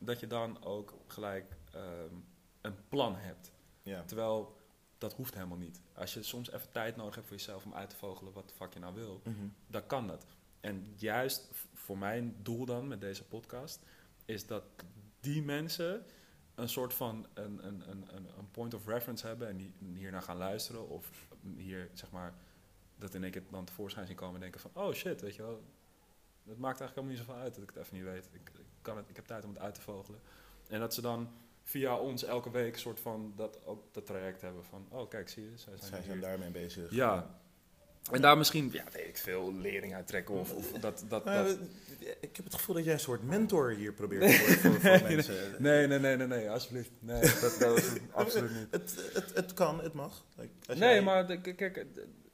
[0.00, 2.14] dat je dan ook gelijk ehm,
[2.60, 3.52] een plan hebt.
[3.82, 4.02] Ja.
[4.04, 4.56] Terwijl
[4.98, 5.80] dat hoeft helemaal niet.
[5.94, 8.54] Als je soms even tijd nodig hebt voor jezelf om uit te vogelen wat de
[8.54, 9.46] fuck je nou wil, Mhm.
[9.66, 10.24] dan kan dat.
[10.60, 13.82] En juist voor mijn doel dan met deze podcast,
[14.24, 14.64] is dat
[15.20, 16.04] die mensen
[16.54, 20.22] een soort van een, een, een, een, een point of reference hebben en die hiernaar
[20.22, 20.88] gaan luisteren.
[20.88, 22.34] Of hier, zeg maar,
[22.96, 25.42] dat in één keer dan tevoorschijn zien komen en denken van, oh shit, weet je
[25.42, 25.62] wel.
[26.48, 28.28] Het maakt eigenlijk helemaal niet zoveel uit dat ik het even niet weet.
[28.32, 30.20] Ik, ik, kan het, ik heb tijd om het uit te vogelen.
[30.68, 31.28] En dat ze dan
[31.62, 35.28] via ons elke week een soort van dat, ook dat traject hebben van, oh kijk,
[35.28, 36.90] zie je, zij zijn, Zij zijn daarmee bezig.
[36.90, 37.38] Ja.
[38.12, 41.46] En daar misschien, ja, weet ik veel, lering uit trekken of, of dat, dat, Nou,
[41.46, 41.58] dat.
[42.20, 45.62] ik heb het gevoel dat jij een soort mentor hier probeert te worden voor, mensen.
[45.62, 46.90] Nee, nee, nee, nee, nee, alsjeblieft.
[46.98, 48.66] Nee, dat, dat is absoluut niet.
[48.80, 50.24] Het, het, het kan, het mag.
[50.66, 51.86] Als Nee, jij- maar kijk,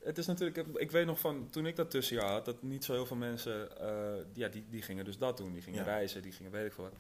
[0.07, 2.93] het- is natuurlijk, ik weet nog van toen ik dat tussenjaar had, dat niet zo
[2.93, 5.53] heel veel mensen, eh, ja, die, die gingen dus dat doen.
[5.53, 5.85] Die gingen Ja.
[5.85, 6.95] reizen, die gingen weet ik veel wat.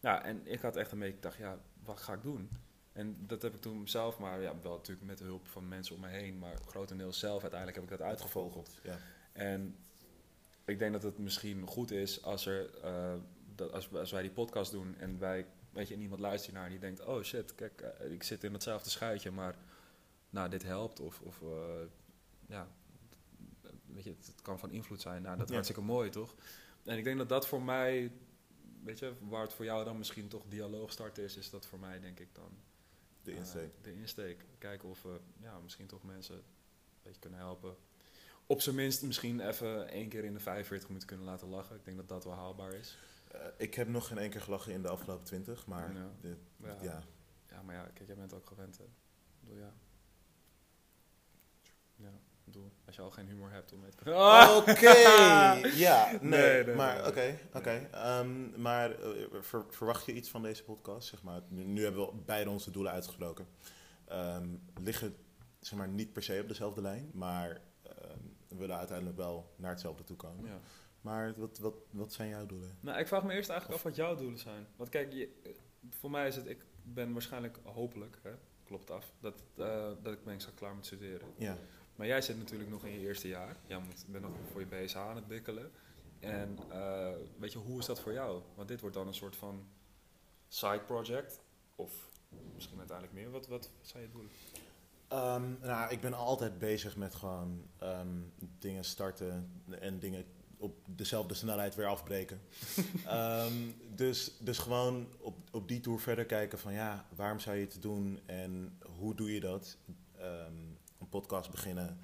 [0.00, 2.48] Ja, en ik had echt een beetje, ik dacht, ja, wat ga ik doen?
[2.92, 5.94] En dat heb ik toen zelf, maar ja, wel natuurlijk met de hulp van mensen
[5.94, 8.70] om me heen, maar grotendeels zelf uiteindelijk heb ik dat uitgevogeld.
[8.82, 8.98] Ja.
[9.32, 9.76] En
[10.64, 13.14] ik denk dat het misschien goed is als, er, eh,
[13.54, 16.64] dat als, als wij die podcast doen en wij, weet je, en iemand luistert naar
[16.64, 19.54] en die denkt, oh shit, kijk, eh, ik zit in hetzelfde schuitje, maar
[20.30, 21.00] nou, dit helpt.
[21.00, 21.42] Of, of
[22.48, 22.68] ja,
[23.86, 25.22] weet je, het, het kan van invloed zijn.
[25.22, 25.54] Nou, dat is Ja.
[25.54, 26.34] hartstikke mooi, toch?
[26.84, 28.12] En ik denk dat dat voor mij,
[28.82, 31.78] weet je, waar het voor jou dan misschien toch dialoog starten is, is dat voor
[31.78, 32.50] mij denk ik dan
[33.22, 33.70] De eh, insteek.
[33.82, 34.44] de insteek.
[34.58, 36.42] Kijken of we ja, misschien toch mensen een
[37.02, 37.76] beetje kunnen helpen.
[38.46, 41.76] Op zijn minst misschien even één keer in de 45 minuten kunnen laten lachen.
[41.76, 42.98] Ik denk dat dat wel haalbaar is.
[43.30, 46.10] Eh, ik heb nog geen één keer gelachen in de afgelopen twintig, maar Ja.
[46.20, 47.02] dit- Ja, ja.
[47.50, 48.78] ja maar ja, kijk, jij bent ook gewend.
[48.78, 48.84] Hè.
[48.84, 48.90] Ik
[49.40, 49.72] bedoel, ja.
[52.52, 54.04] Bedoel, als je al geen humor hebt om mee te
[54.70, 54.90] Oké,
[55.86, 57.38] ja, nee, Nee, nee, maar nee, oké, nee.
[57.54, 57.88] oké.
[57.92, 61.08] Ehm, maar eh, ver- verwacht je iets van deze podcast?
[61.08, 63.46] Zeg maar, nu, nu hebben we beide onze doelen uitgesproken.
[64.04, 64.48] Ehm,
[64.82, 65.16] liggen
[65.60, 69.70] zeg maar, niet per se op dezelfde lijn, maar ehm, we willen uiteindelijk wel naar
[69.70, 70.44] hetzelfde toe komen.
[70.50, 70.60] Ja.
[71.00, 72.76] Maar wat, wat, wat zijn jouw doelen?
[72.80, 74.66] Nou, ik vraag me eerst eigenlijk af wat jouw doelen zijn.
[74.76, 75.52] Want kijk, je, eh,
[75.90, 78.30] voor mij is het, ik ben waarschijnlijk hopelijk, hè,
[78.64, 81.28] klopt af, dat, eh, dat ik ben zo klaar met studeren.
[81.36, 81.56] Ja,
[81.98, 83.56] Maar jij zit natuurlijk nog in je eerste jaar.
[83.66, 85.70] Jij moet, bent nog voor je BSH aan het bikkelen.
[86.20, 88.42] En eh, weet je, hoe is dat voor jou?
[88.54, 89.66] Want dit wordt dan een soort van
[90.48, 91.40] side project.
[91.74, 91.92] Of
[92.54, 93.30] misschien uiteindelijk meer.
[93.30, 94.30] Wat, wat zijn je doelen?
[95.08, 98.20] Ehm, nou, ik ben altijd bezig met gewoon ehm,
[98.58, 100.24] dingen starten en dingen
[100.56, 102.40] op dezelfde snelheid weer afbreken.
[103.06, 103.52] Ehm,
[103.94, 107.82] dus, dus gewoon op, op die tour verder kijken van ja, waarom zou je het
[107.82, 109.76] doen en hoe doe je dat?
[111.12, 111.98] Een podcast beginnen.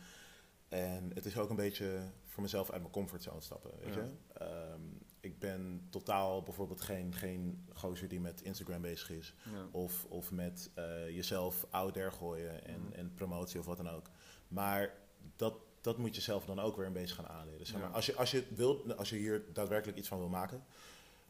[0.68, 3.70] En het is ook een beetje voor mezelf uit mijn comfortzone stappen.
[3.80, 4.00] Weet Ja.
[4.00, 4.10] je?
[4.44, 4.80] Ehm,
[5.20, 9.34] ik ben totaal bijvoorbeeld geen, geen gozer die met Instagram bezig is.
[9.52, 9.66] Ja.
[9.70, 12.92] Of, of met eh, jezelf out there gooien en, Mhm.
[12.92, 14.10] en promotie of wat dan ook.
[14.48, 14.94] Maar
[15.36, 17.66] dat, dat moet je zelf dan ook weer een beetje gaan aanleren.
[17.66, 17.88] Zeg maar.
[17.88, 17.94] Ja.
[17.94, 20.64] als, je, als, je wilt, als je hier daadwerkelijk iets van wil maken,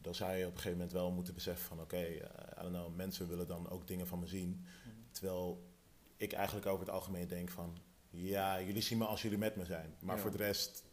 [0.01, 2.17] dan zou je op een gegeven moment wel moeten beseffen van oké, eh,
[2.59, 4.65] I don't know, mensen willen dan ook dingen van me zien.
[5.11, 5.63] Terwijl
[6.17, 7.77] ik eigenlijk over het algemeen denk van
[8.09, 9.95] ja, jullie zien me als jullie met me zijn.
[9.99, 10.21] Maar Ja.
[10.21, 10.83] voor de rest,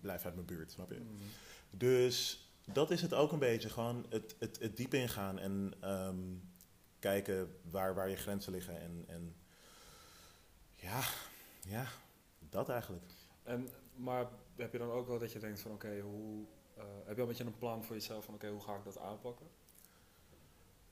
[0.00, 1.00] blijf uit mijn buurt, snap je?
[1.00, 1.14] Mhm.
[1.70, 3.68] Dus dat is het ook een beetje.
[3.68, 6.18] Gewoon het, het, het diep ingaan en ehm,
[6.98, 8.80] kijken waar, waar je grenzen liggen.
[8.80, 9.34] En, en
[10.74, 11.00] ja,
[11.68, 11.86] ja,
[12.38, 13.04] dat eigenlijk.
[13.42, 16.44] En, maar heb je dan ook wel dat je denkt van oké, hoe...
[16.76, 18.84] eh, heb je al een beetje een plan voor jezelf van oké, hoe ga ik
[18.84, 19.46] dat aanpakken?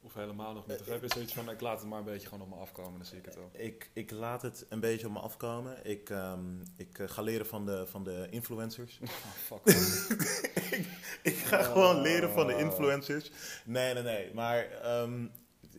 [0.01, 0.81] Of helemaal nog niet?
[0.81, 2.99] Of heb je zoiets van, ik laat het maar een beetje gewoon op me afkomen,
[2.99, 3.51] dan zie ik het wel.
[3.53, 5.87] Ik, ik laat het een beetje op me afkomen.
[5.87, 9.01] Ik, ehm, ik eh, ga leren van de, van de influencers.
[9.03, 9.09] Oh,
[9.49, 9.67] fuck.
[11.33, 13.31] ik ga gewoon leren van de influencers.
[13.65, 14.35] Nee, nee, nee.
[14.35, 15.27] Maar ehm,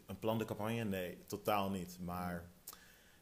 [0.05, 0.84] een plan de campagne?
[0.84, 1.97] Nee, totaal niet.
[1.99, 2.49] Maar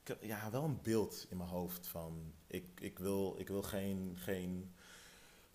[0.02, 2.34] ik heb ja, wel een beeld in mijn hoofd van...
[2.48, 4.76] Ik, ik, wil, ik wil geen, geen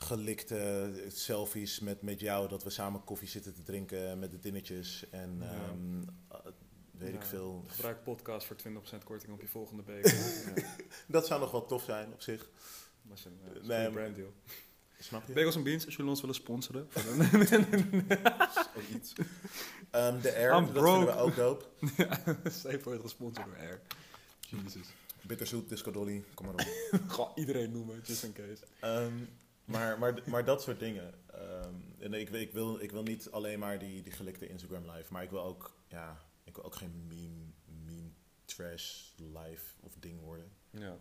[0.02, 2.48] gelikte selfies met, met jou...
[2.48, 5.04] dat we samen koffie zitten te drinken met de dinnetjes.
[5.10, 5.46] En Ja.
[5.52, 6.38] ehm, eh,
[6.90, 7.64] weet ik Ja, veel.
[7.66, 10.14] Gebruik podcast voor 20% korting op je volgende beker.
[10.56, 10.62] ja,
[11.06, 12.48] Dat zou nog wel tof zijn op zich.
[13.02, 14.26] dat is een, uh, Nee.
[14.98, 15.32] Snap je?
[15.32, 16.88] Bagels en Beans, als jullie ons willen sponsoren.
[18.74, 19.12] Zoiets.
[19.90, 20.96] Ehm, de Air, I'm dat broke.
[20.96, 21.64] vinden we ook dope.
[22.50, 23.80] Safe wordt gesponsord door Air.
[24.40, 24.86] Jesus.
[25.22, 26.60] Bitterzoet, Disco Dolly, kom maar op.
[27.08, 28.62] Gewoon iedereen noemen, just in case.
[28.80, 29.12] Ehm,
[29.72, 31.14] maar, maar, maar dat soort dingen.
[31.26, 35.12] Ehm, en ik, ik, wil, ik wil niet alleen maar die, die gelikte Instagram live,
[35.12, 37.52] maar ik wil ook, ja, ik wil ook geen meme,
[37.84, 38.10] meme
[38.44, 40.50] trash live of ding worden.
[40.70, 40.96] Ja,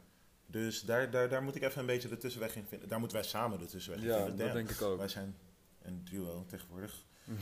[0.45, 2.87] Dus daar, daar, daar moet ik even een beetje de tussenweg in vinden.
[2.87, 4.37] Daar moeten wij samen de tussenweg in ja vinden.
[4.37, 4.97] dat Damn, denk ik ook.
[4.97, 5.35] Wij zijn
[5.81, 7.05] een duo tegenwoordig.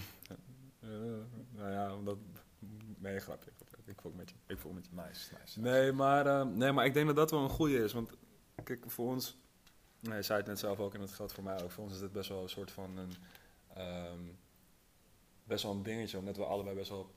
[0.80, 0.90] Eh,
[1.52, 2.18] nou ja, omdat...
[2.98, 3.52] Nee, grapje.
[3.68, 3.92] grapje.
[3.92, 4.36] Ik voel met je.
[4.48, 4.92] Ik voel met je.
[4.96, 5.60] Nice, nice.
[5.60, 7.94] Nee, maar, eh, nee, maar ik denk dat dat wel een goede is.
[7.94, 8.12] Want
[8.64, 9.38] kijk, voor ons...
[10.00, 11.72] Nee, je zei het net zelf ook en dat geldt voor mij ook.
[11.72, 13.14] Voor ons is dit best wel een soort van een...
[13.74, 14.22] ehm,
[15.44, 17.12] best wel een dingetje, omdat we allebei best wel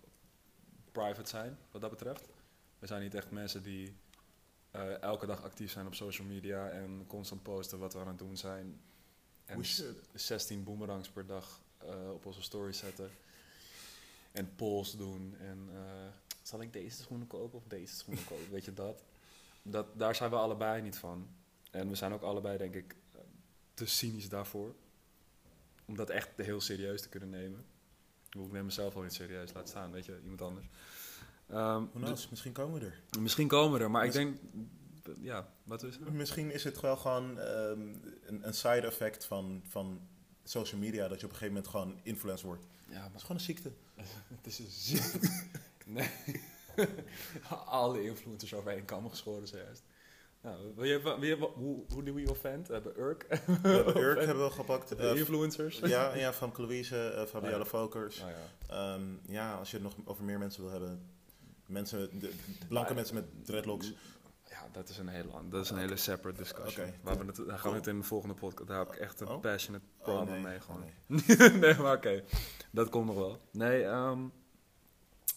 [0.92, 2.28] private zijn, wat dat betreft.
[2.78, 3.96] We zijn niet echt mensen die
[4.70, 8.18] eh, elke dag actief zijn op social media en constant posten wat we aan het
[8.18, 8.80] doen zijn.
[9.44, 9.96] En We should.
[10.14, 13.10] 16 boomerangs per dag eh, op onze story zetten.
[14.32, 15.36] En polls doen.
[15.38, 15.82] En eh,
[16.42, 18.50] zal ik deze schoenen kopen of deze schoenen kopen?
[18.56, 19.02] Weet je dat?
[19.62, 19.98] dat?
[19.98, 21.28] Daar zijn we allebei niet van.
[21.72, 22.96] En we zijn ook allebei, denk ik,
[23.74, 24.74] te cynisch daarvoor.
[25.84, 27.64] Om dat echt heel serieus te kunnen nemen.
[28.30, 30.66] Ik neem mezelf al niet serieus, laat staan, weet je, iemand anders.
[31.94, 33.20] Knows, misschien komen we er.
[33.20, 34.38] misschien komen we er, maar ik denk...
[35.20, 36.12] Ja, wat is het?
[36.12, 37.80] Misschien is het wel gewoon ehm,
[38.24, 40.00] een, een side effect van, van
[40.44, 42.66] social media, dat je op een gegeven moment gewoon influencer wordt.
[42.88, 43.72] Ja, Dat is gewoon een ziekte.
[44.36, 45.30] Het is een ziekte.
[45.86, 46.10] nee.
[47.66, 49.82] Alle influencers over één kam geschoren zojuist.
[50.42, 52.66] Nou, wie hebben, wie hebben, hoe, hoe we offend?
[52.68, 53.26] We hebben Urk.
[53.62, 54.94] We hebben Urk hebben we gepakt.
[54.94, 55.78] Eh, influencers.
[55.78, 57.68] ja, ja, van Louise, eh Fabiola Oh ja.
[57.68, 58.18] Vokers.
[58.18, 58.94] Nou ja.
[58.94, 61.10] Ehm, ja, als je het nog over meer mensen wil hebben.
[61.66, 62.32] Mensen, de,
[62.68, 63.92] blanke mensen met dreadlocks.
[64.48, 66.86] ja, dat is een hele, dat is een hele separate discussion.
[66.86, 68.68] Oké, Waar we het, daar gaan we het in de volgende podcast.
[68.68, 69.40] Daar heb ik echt een Oh?
[69.40, 70.42] passionate Oh, problem nee.
[70.42, 70.56] mee.
[70.56, 70.84] Oh, Gewoon.
[71.06, 71.60] nee.
[71.62, 72.22] nee, maar oké.
[72.70, 73.40] Dat komt nog wel.
[73.50, 74.20] Nee, ehm,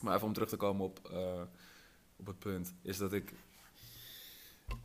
[0.02, 1.42] maar even om terug te komen op, eh,
[2.16, 2.74] op het punt.
[2.82, 3.34] Is dat ik...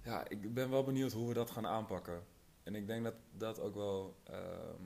[0.02, 2.24] Ja, ik ben wel benieuwd hoe we dat gaan aanpakken.
[2.62, 4.84] En ik denk dat dat ook wel ehm,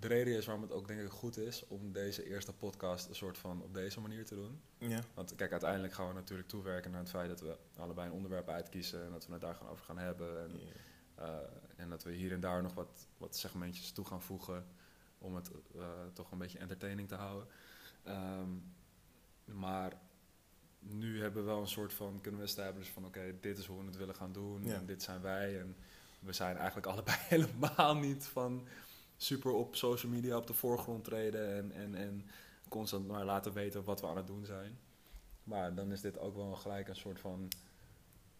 [0.00, 1.66] de reden is waarom het ook denk ik goed is...
[1.66, 4.60] om deze eerste podcast een soort van op deze manier te doen.
[4.78, 8.14] Ja, Want kijk, uiteindelijk gaan we natuurlijk toewerken naar het feit dat we allebei een
[8.14, 9.04] onderwerp uitkiezen...
[9.04, 10.42] en dat we het daar gaan over gaan hebben.
[10.42, 10.50] En
[11.14, 11.38] eh,
[11.76, 14.66] en dat we hier en daar nog wat, wat segmentjes toe gaan voegen
[15.18, 17.48] om het eh, toch een beetje entertaining te houden.
[18.02, 18.50] Ehm,
[19.44, 19.92] maar
[20.88, 23.78] nu hebben we wel een soort van, kunnen we establishen van oké, dit is hoe
[23.80, 24.74] we het willen gaan doen Ja.
[24.74, 25.60] en dit zijn wij.
[25.60, 25.76] En
[26.18, 28.66] we zijn eigenlijk allebei helemaal niet van
[29.16, 32.26] super op social media op de voorgrond treden en, en, en
[32.68, 34.78] constant maar laten weten wat we aan het doen zijn.
[35.44, 37.48] Maar dan is dit ook wel gelijk een soort van,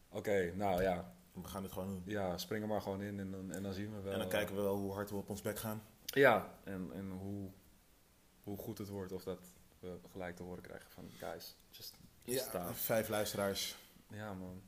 [0.09, 2.03] oké, nou ja, we gaan het gewoon doen.
[2.07, 4.13] ja, spring er maar gewoon in en dan, en dan zien we wel.
[4.13, 5.83] En dan kijken we wel hoe hard we op ons bek gaan.
[6.05, 7.51] Ja, en, en hoe,
[8.43, 9.41] hoe goed het wordt of dat
[9.79, 13.77] we gelijk te horen krijgen van guys, just Ja, vijf luisteraars.
[14.09, 14.63] Ja man,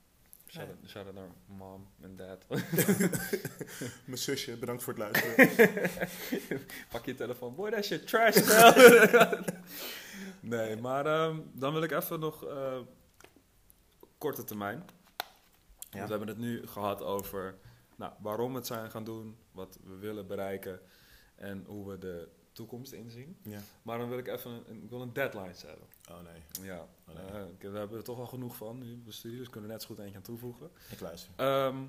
[0.47, 2.45] shout, out, shout out naar mom en dad.
[4.05, 5.91] Mijn zusje, bedankt voor het luisteren.
[6.93, 9.45] Pak je telefoon, boy that shit trash as hell.
[10.41, 12.79] nee, maar ehm, dan wil ik even nog eh,
[14.19, 14.85] korte termijn.
[15.91, 15.99] Ja.
[15.99, 17.59] Want we hebben het nu gehad over
[17.97, 20.81] nou, waarom we het zijn gaan doen, wat we willen bereiken
[21.35, 23.37] en hoe we de toekomst inzien.
[23.43, 23.59] ja.
[23.83, 25.87] Maar dan wil ik even een, ik wil een deadline zetten.
[26.11, 27.25] Oh nee, Ja, Oh, nee.
[27.27, 29.89] eh, we hebben er toch al genoeg van nu studio, dus kunnen we net zo
[29.95, 30.71] goed eentje aan toevoegen.
[30.91, 31.33] ik luister.
[31.37, 31.85] Ehm,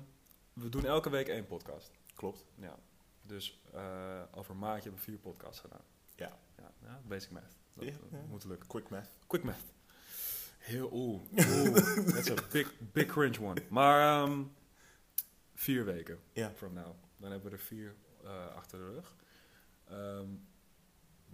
[0.52, 1.90] we doen elke week één podcast.
[2.14, 2.44] Klopt.
[2.54, 2.76] Ja.
[3.22, 5.80] Dus eh, over een maandje hebben we vier podcasts gedaan.
[6.16, 6.38] Ja.
[6.58, 7.56] Ja, ja basic math.
[7.74, 8.24] Dat Ja, ja.
[8.28, 8.68] moet lukken.
[8.68, 9.08] Quick math.
[9.26, 9.64] Quick math.
[10.58, 11.20] Heel, oeh.
[12.14, 13.62] That's a big, big cringe one.
[13.70, 14.42] Maar ehm,
[15.54, 16.52] vier weken Ja.
[16.56, 16.94] from now.
[17.16, 19.16] Dan hebben we er vier eh, achter de rug.
[19.84, 20.28] Ehm,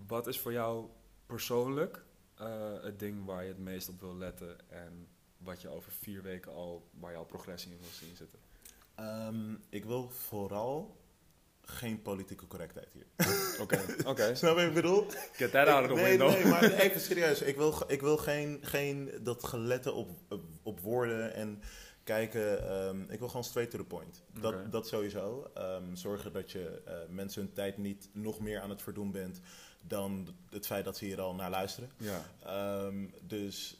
[0.07, 0.89] wat is voor jou
[1.27, 5.93] persoonlijk eh, het ding waar je het meest op wil letten en wat je over
[5.93, 8.39] vier weken al, waar je al progressie in wil zien zitten?
[8.95, 10.97] Ehm, ik wil vooral
[11.63, 13.07] geen politieke correctheid hier.
[13.63, 14.35] Oké, oké.
[14.37, 15.07] Snap je wat ik bedoel?
[15.33, 16.31] Get that out of the nee, window.
[16.31, 17.43] nee, maar even serieus.
[17.43, 20.11] Ik wil, ik wil geen, geen dat geletten op,
[20.63, 21.63] op woorden en
[22.05, 22.69] kijken.
[22.69, 24.23] ehm, ik wil gewoon straight to the point.
[24.41, 25.51] Dat, dat sowieso.
[25.55, 29.41] Ehm, zorgen dat je eh, mensen hun tijd niet nog meer aan het verdoen bent
[29.87, 31.91] dan het feit dat ze hier al naar luisteren.
[31.97, 33.77] Ja, Ehm, dus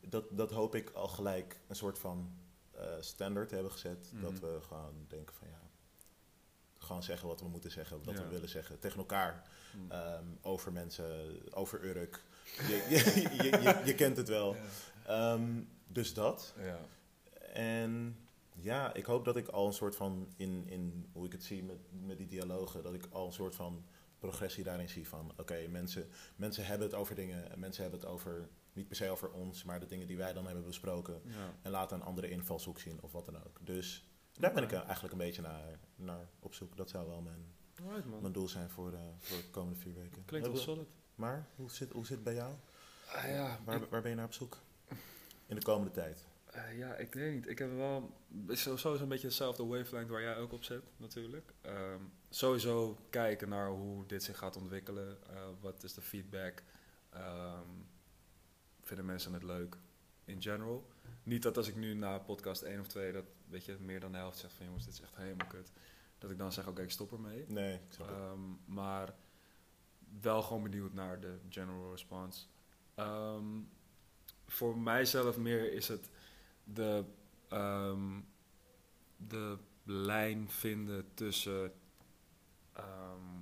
[0.00, 2.32] dat, dat hoop ik al gelijk een soort van
[2.70, 4.10] eh, standaard hebben gezet.
[4.12, 4.22] Mhm.
[4.22, 5.60] Dat we gewoon denken van ja,
[6.78, 8.22] gewoon zeggen wat we moeten zeggen, wat Ja.
[8.22, 9.48] we willen zeggen tegen elkaar.
[9.76, 9.90] Mm.
[9.90, 12.22] Ehm, over mensen, over Urk.
[12.44, 12.96] Je, je,
[13.42, 14.56] je, je, je kent het wel.
[15.06, 16.54] Ehm, dus dat.
[16.58, 16.78] ja.
[17.52, 18.16] En
[18.52, 21.62] ja, ik hoop dat ik al een soort van, in, in hoe ik het zie
[21.62, 23.84] met, met die dialogen, dat ik al een soort van
[24.26, 28.08] progressie daarin zie van, oké, mensen, mensen hebben het over dingen, en mensen hebben het
[28.08, 31.20] over, niet per se over ons, maar de dingen die wij dan hebben besproken.
[31.24, 31.54] ja.
[31.62, 33.58] En laten een andere invalshoek zien of wat dan ook.
[33.60, 36.76] Dus daar ben ik eh, eigenlijk een beetje naar, naar op zoek.
[36.76, 37.54] Dat zou wel mijn,
[38.20, 40.24] mijn doel zijn voor de, voor de komende vier weken.
[40.24, 40.88] Klinkt wel solid.
[41.14, 42.54] Maar hoe zit, hoe zit het bij jou?
[43.06, 44.58] Ah, ja, Waar, waar ben je naar op zoek?
[45.46, 46.24] In de komende tijd.
[46.44, 47.48] Eh, ja, ik weet niet.
[47.48, 48.10] Ik heb wel
[48.48, 51.52] sowieso een beetje dezelfde wavelength waar jij ook op zit, natuurlijk.
[51.60, 52.00] Ehm,
[52.36, 55.18] sowieso kijken naar hoe dit zich gaat ontwikkelen.
[55.28, 56.62] Eh, wat is de feedback?
[57.10, 57.68] Ehm,
[58.82, 59.76] vinden mensen het leuk?
[60.24, 60.88] In general.
[61.22, 64.12] Niet dat als ik nu na podcast 1 of 2, dat weet je, meer dan
[64.12, 65.72] de helft zegt van jongens, dit is echt helemaal kut.
[66.18, 67.44] Dat ik dan zeg, oké, ik stop ermee.
[67.48, 68.08] Nee, ik snap.
[68.08, 69.14] Ehm, maar
[70.20, 72.46] wel gewoon benieuwd naar de general response.
[72.94, 73.60] Ehm,
[74.46, 76.10] voor mijzelf meer is het
[76.64, 77.04] de,
[79.16, 81.72] de lijn vinden tussen.
[82.74, 83.40] Ehm,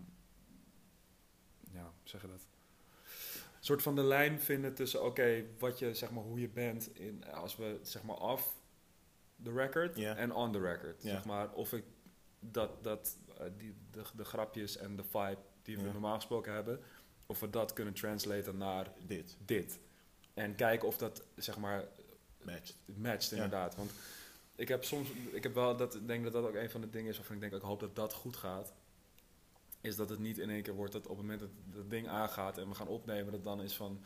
[1.73, 2.47] ja, hoe zeg je dat?
[3.35, 6.97] Een soort van de lijn vinden tussen, oké, wat je, zeg maar, hoe je bent
[6.97, 8.55] in, als we, zeg maar, off
[9.43, 11.03] the record en on the record.
[11.03, 11.85] Zeg maar, of ik
[12.41, 16.81] dat, dat eh, die, de, de grapjes en de vibe die we normaal gesproken hebben,
[17.27, 19.79] of we dat kunnen translaten naar Dit dit.
[20.35, 21.85] En kijken of dat, zeg maar,
[22.85, 23.33] matcht.
[23.33, 23.77] inderdaad.
[23.77, 23.91] Want
[24.55, 26.91] ik heb soms, ik heb wel, dat, ik denk dat dat ook een van de
[26.91, 28.73] dingen is waarvan ik denk, ik hoop dat dat goed gaat.
[29.83, 32.09] Is dat het niet in één keer wordt dat op het moment dat het ding
[32.09, 34.01] aangaat en we gaan opnemen, dat dan is van.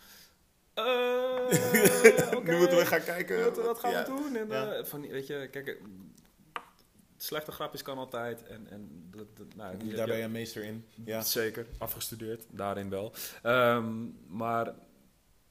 [0.75, 0.85] eh,
[2.45, 3.45] nu moeten we gaan kijken.
[3.45, 4.05] wat, wat gaan Ja.
[4.05, 4.37] we doen?
[4.37, 4.73] En, Ja.
[4.73, 5.75] eh, van, weet je, kijk, eh,
[7.17, 8.43] slechte grapjes kan altijd.
[8.43, 10.87] En, en dat, dat, nou, Daar ben je een meester in.
[11.05, 11.21] Ja.
[11.23, 13.13] Zeker, afgestudeerd, daarin wel.
[13.43, 14.75] Ehm, maar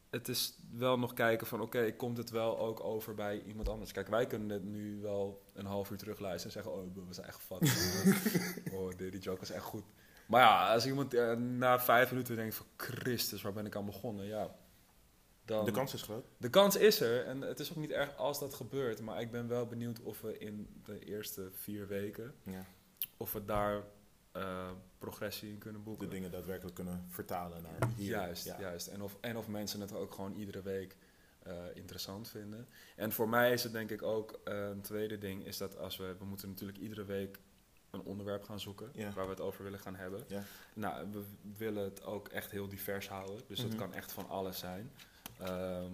[0.09, 3.91] het is wel nog kijken van, oké, komt het wel ook over bij iemand anders?
[3.91, 7.27] Kijk, wij kunnen het nu wel een half uur terugluisteren en zeggen, oh, we zijn
[7.27, 7.61] echt gevat.
[8.79, 9.83] oh, die, die joke was echt goed.
[10.27, 13.85] Maar ja, als iemand eh, na vijf minuten denkt van, Christus, waar ben ik aan
[13.85, 14.25] begonnen?
[14.25, 14.55] Ja,
[15.45, 15.65] dan...
[15.65, 16.25] De kans is groot.
[16.37, 19.01] De kans is er en het is ook niet erg als dat gebeurt.
[19.01, 22.65] Maar ik ben wel benieuwd of we in de eerste vier weken, Ja.
[23.17, 23.83] of we daar
[24.31, 26.07] eh, progressie in kunnen boeken.
[26.09, 28.09] De dingen daadwerkelijk kunnen vertalen naar hier.
[28.09, 28.59] Juist, Ja.
[28.59, 28.87] juist.
[28.87, 30.95] En of, en of mensen het ook gewoon iedere week
[31.39, 32.67] eh, interessant vinden.
[32.95, 36.15] En voor mij is het denk ik ook een tweede ding, is dat als we,
[36.19, 37.39] we moeten natuurlijk iedere week
[37.95, 39.11] een onderwerp gaan zoeken Ja.
[39.11, 40.23] waar we het over willen gaan hebben.
[40.27, 40.43] Ja.
[40.73, 41.23] Nou, we
[41.57, 43.67] willen het ook echt heel divers houden, dus Mhm.
[43.69, 44.91] het kan echt van alles zijn.
[45.39, 45.91] Ehm,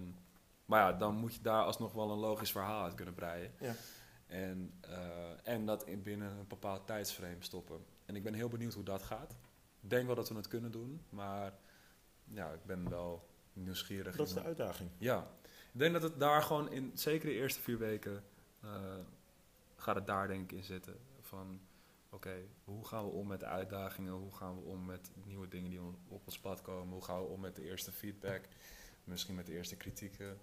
[0.64, 3.52] maar ja, dan moet je daar alsnog wel een logisch verhaal uit kunnen breien.
[3.60, 3.74] Ja.
[4.26, 7.84] En, eh, en dat in binnen een bepaald tijdsframe stoppen.
[8.04, 9.36] En ik ben heel benieuwd hoe dat gaat.
[9.80, 11.52] Ik denk wel dat we het kunnen doen, maar
[12.24, 14.16] ja, ik ben wel nieuwsgierig.
[14.16, 14.90] Dat is de uitdaging.
[14.98, 15.26] Ja,
[15.72, 18.24] ik denk dat het daar gewoon in, zeker de eerste vier weken,
[18.60, 18.70] eh,
[19.76, 20.98] gaat het daar denk ik in zitten.
[21.20, 21.60] Van,
[22.12, 24.12] oké, hoe gaan we om met de uitdagingen?
[24.12, 26.92] Hoe gaan we om met nieuwe dingen die op ons pad komen?
[26.92, 28.40] Hoe gaan we om met de eerste feedback?
[29.04, 30.38] Misschien met de eerste kritieken?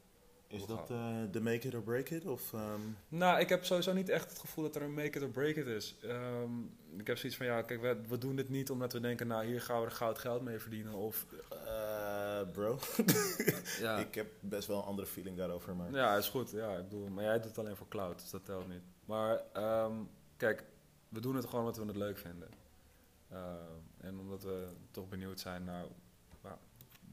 [0.48, 2.26] Is dat eh, de make it or break it?
[2.26, 5.24] Of, ehm, Nou, ik heb sowieso niet echt het gevoel dat er een make it
[5.24, 5.96] or break it is.
[6.04, 6.52] Ehm,
[6.98, 9.46] ik heb zoiets van, ja, kijk, we, we doen dit niet omdat we denken, nou,
[9.46, 10.94] hier gaan we er goud geld mee verdienen.
[10.94, 11.26] Of,
[11.66, 12.80] eh, bro,
[13.86, 15.76] ja, ik heb best wel een andere feeling daarover.
[15.76, 16.52] Maar ja, is goed.
[16.52, 18.84] Ja, ik bedoel, maar jij doet het alleen voor cloud, dus dat telt niet.
[19.06, 19.94] Maar ehm,
[20.38, 20.64] kijk,
[21.10, 22.50] we doen het gewoon omdat we het leuk vinden.
[23.30, 25.86] Ehm, en omdat we toch benieuwd zijn naar
[26.42, 26.58] nou,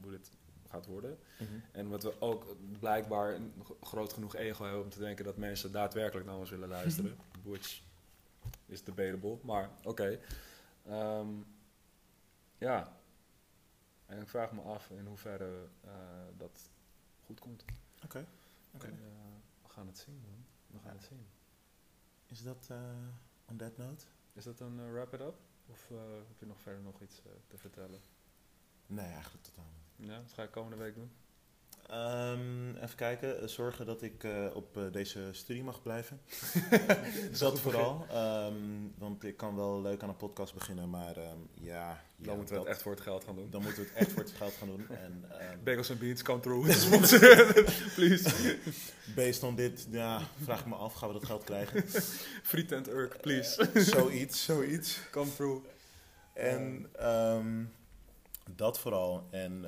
[0.01, 0.31] hoe dit
[0.69, 1.19] gaat worden.
[1.39, 1.59] Mhm.
[1.71, 5.71] En wat we ook blijkbaar een groot genoeg ego hebben om te denken dat mensen
[5.71, 7.17] daadwerkelijk naar ons willen luisteren.
[7.43, 7.81] Which
[8.65, 10.19] is debatable, maar oké.
[10.85, 11.27] Ehm,
[12.57, 12.95] ja.
[14.05, 15.91] En ik vraag me af in hoeverre eh,
[16.37, 16.69] dat
[17.25, 17.65] goed komt.
[18.03, 18.25] Oké.
[18.71, 18.81] Eh,
[19.61, 20.45] we gaan het zien, man.
[20.67, 21.25] We gaan het zien.
[22.25, 22.77] Is dat eh,
[23.49, 24.05] on that note?
[24.33, 25.35] Is dat een eh, wrap it up?
[25.65, 27.99] Of eh, heb je nog verder nog iets eh, te vertellen?
[28.85, 30.09] Nee, eigenlijk totaal niet.
[30.09, 31.11] Ja, dat ga ik komende week doen.
[31.87, 33.41] Ehm, even kijken.
[33.41, 36.21] Eh, Zorgen dat ik eh, op eh, deze studie mag blijven.
[37.39, 38.05] dat vooral.
[38.09, 38.55] Ehm,
[38.97, 42.03] want ik kan wel leuk aan een podcast beginnen, maar ehm, ja.
[42.17, 43.49] Dan ja, moeten we het echt voor het geld gaan doen.
[43.49, 44.87] Dan moeten we het echt voor het geld gaan doen.
[44.89, 45.25] En
[45.63, 46.67] Bagels and Beans, come through.
[47.95, 48.57] Please.
[49.15, 51.83] based on dit, ja, vraag ik me af, gaan we dat geld krijgen?
[52.43, 53.69] Friet and Urk, please.
[53.73, 54.99] zoiets, zoiets.
[55.11, 55.65] Come through.
[56.33, 56.89] En
[58.55, 59.27] dat vooral.
[59.31, 59.65] En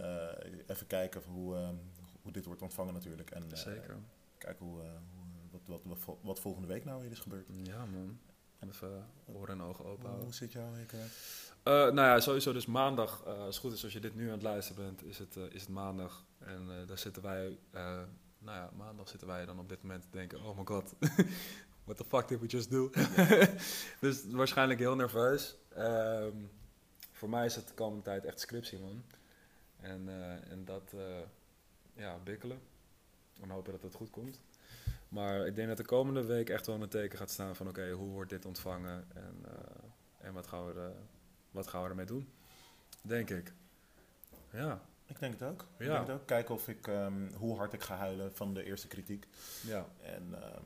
[0.68, 1.74] even kijken hoe,
[2.22, 3.32] hoe dit wordt ontvangen natuurlijk.
[3.32, 3.98] En eh, Zeker.
[4.38, 7.48] kijken hoe, eh, hoe, wat, wat, wat, vol- wat volgende week nou weer is gebeurd.
[7.64, 8.20] Ja, man.
[8.60, 10.24] Even oren en ogen open houden.
[10.26, 10.92] Hoe zit jouw week?
[10.92, 14.26] Eh, nou ja, sowieso dus maandag, eh, als het goed is als je dit nu
[14.26, 16.26] aan het luisteren bent, is het, eh, is het maandag.
[16.38, 18.02] En eh, daar zitten wij, eh,
[18.40, 20.94] nou ja, maandag zitten wij dan op dit moment te denken, oh my god,
[21.86, 22.90] what the fuck did we just do?
[24.02, 25.56] dus waarschijnlijk heel nerveus.
[25.70, 26.36] Ehm,
[27.12, 29.04] voor mij is het de komende tijd echt scriptie, man.
[29.80, 31.18] En, eh, en dat, eh,
[32.00, 32.60] ja, bikkelen.
[33.42, 34.40] En hopen dat het goed komt.
[35.10, 37.92] Maar ik denk dat de komende week echt wel een teken gaat staan van, oké,
[37.92, 39.06] hoe wordt dit ontvangen?
[39.14, 40.94] En, eh, en wat gaan we er
[41.52, 42.30] wat gaan we ermee doen?
[43.02, 43.54] Denk ik.
[44.52, 45.66] Ja, Ik denk het ook.
[45.78, 45.94] Ik Ja.
[45.94, 46.26] denk het ook.
[46.28, 49.28] Kijken of ik, ehm, hoe hard ik ga huilen van de eerste kritiek.
[49.64, 50.64] ja, En ehm,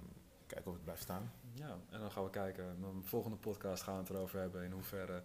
[0.47, 1.31] kijken of ik blijf staan.
[1.53, 1.77] ja.
[1.89, 2.77] En dan gaan we kijken.
[2.81, 5.23] Dan de volgende podcast gaan we het erover hebben in hoeverre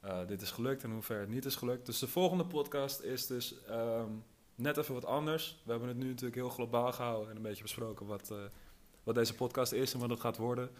[0.00, 1.86] eh, dit is gelukt en in hoeverre het niet is gelukt.
[1.86, 4.10] Dus de volgende podcast is dus ehm,
[4.54, 5.60] net even wat anders.
[5.64, 8.36] We hebben het nu natuurlijk heel globaal gehouden en een beetje besproken wat, eh,
[9.02, 10.70] wat deze podcast is en wat het gaat worden.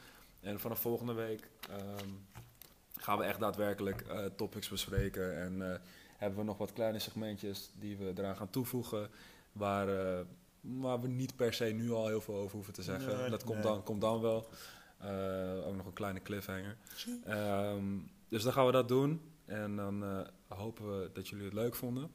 [0.41, 2.09] En vanaf volgende week ehm,
[2.97, 5.37] gaan we echt daadwerkelijk eh, topics bespreken.
[5.41, 5.79] En eh,
[6.17, 9.11] hebben we nog wat kleine segmentjes die we eraan gaan toevoegen.
[9.53, 9.87] Waar,
[10.61, 13.17] waar we niet per se nu al heel veel over hoeven te zeggen.
[13.17, 14.49] Nee, dat komt, dan, komt dan wel.
[15.65, 16.77] Ook nog een kleine cliffhanger.
[17.25, 17.85] Ehm,
[18.29, 19.21] dus dan gaan we dat doen.
[19.45, 22.11] En dan hopen we dat jullie het leuk vonden.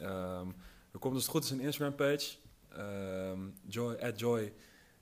[0.00, 0.48] Ehm,
[0.96, 2.36] er komt dus het goed is een Instagram page.
[2.68, 4.52] Ehm, joy, at Joy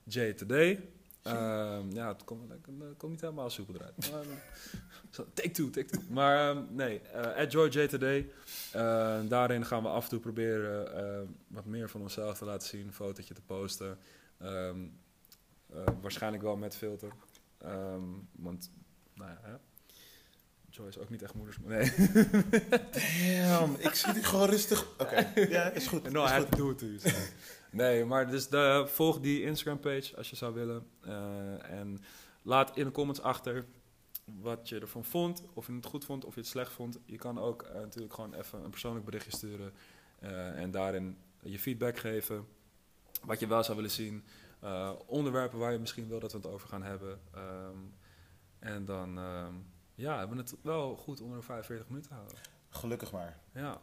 [0.04, 0.88] J Today.
[1.22, 4.10] Ehm, ja, het komt, het komt niet helemaal soepel eruit.
[4.10, 4.24] Maar,
[5.10, 6.00] zo, take two, take two.
[6.10, 8.30] Maar ehm, nee, eh at Joy J Today.
[8.72, 12.86] Eh, daarin gaan we af en toe proberen wat meer van onszelf te laten zien.
[12.86, 13.98] Een fotootje te posten.
[14.38, 14.78] Ehm,
[15.72, 17.12] eh, waarschijnlijk wel met filter.
[17.58, 18.70] Ehm, want,
[19.14, 19.60] nou ja,
[20.82, 21.56] is ook niet echt moeders.
[21.64, 21.92] Nee.
[23.48, 24.86] Damn, ik zit hier gewoon rustig.
[24.98, 26.10] Oké, ja, is goed.
[26.10, 26.56] no, is I goed.
[26.56, 26.98] do it you.
[26.98, 27.16] sorry.
[27.70, 30.86] nee, maar dus de, volg die Instagram page als je zou willen.
[31.00, 31.98] Eh, en
[32.42, 33.64] laat in de comments achter
[34.24, 35.44] wat je ervan vond.
[35.52, 36.98] Of je het goed vond, of je het slecht vond.
[37.04, 39.72] Je kan ook eh, natuurlijk gewoon even een persoonlijk berichtje sturen.
[40.20, 42.46] eh, en daarin je feedback geven.
[43.24, 44.24] Wat je wel zou willen zien.
[44.60, 47.20] eh, onderwerpen waar je misschien wil dat we het over gaan hebben.
[47.34, 47.78] Ehm,
[48.58, 49.54] en dan ehm,
[49.94, 52.36] ja, hebben het wel goed onder de 45 minuten houden.
[52.68, 53.38] Gelukkig maar.
[53.54, 53.80] Ja.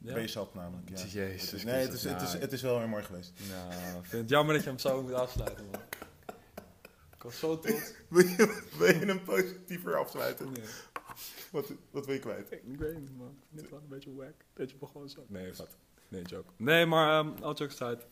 [0.00, 0.14] ja.
[0.54, 0.88] Namelijk.
[0.88, 1.04] Ja.
[1.04, 3.32] Jezus Het is- nee, het is, het, is, nou, het is wel weer mooi geweest.
[3.48, 5.80] Nou, ik vind het jammer dat je hem zo moet afsluiten, man.
[7.16, 7.92] Ik was zo trots.
[8.08, 10.52] Wil je, wil je hem positiever afsluiten?
[10.52, 10.62] Nee,
[11.50, 12.50] Wat, wat wil je kwijt?
[12.52, 13.28] ik weet niet, man.
[13.28, 14.34] Ik vind het wel een beetje wack.
[14.52, 15.24] Dat je begon zo...
[15.28, 15.76] Nee, wat?
[16.08, 16.52] Nee, joke.
[16.56, 18.02] Nee, maar um, all jokes aside.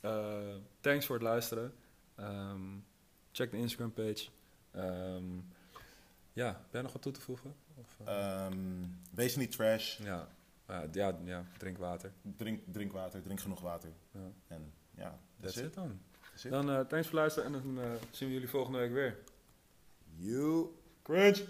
[0.00, 1.74] eh, thanks voor het luisteren.
[2.14, 2.60] Ehm,
[3.32, 4.28] check de Instagram page.
[4.70, 5.24] Ehm,
[6.32, 7.54] ja, ben je nog wat toe te voegen?
[7.74, 8.56] Of, eh, Ehm,
[9.14, 9.98] wees niet trash.
[9.98, 10.28] ja.
[10.92, 12.12] Ja, ja, drink water.
[12.36, 13.90] Drink, drink water, drink genoeg water.
[14.10, 14.20] Ja.
[14.48, 16.00] En ja, That's that's it dan.
[16.30, 16.42] That's.
[16.42, 19.18] Dan eh, thanks voor het luisteren en dan eh, zien we jullie volgende week weer.
[20.16, 20.66] You.
[21.02, 21.36] Crunch!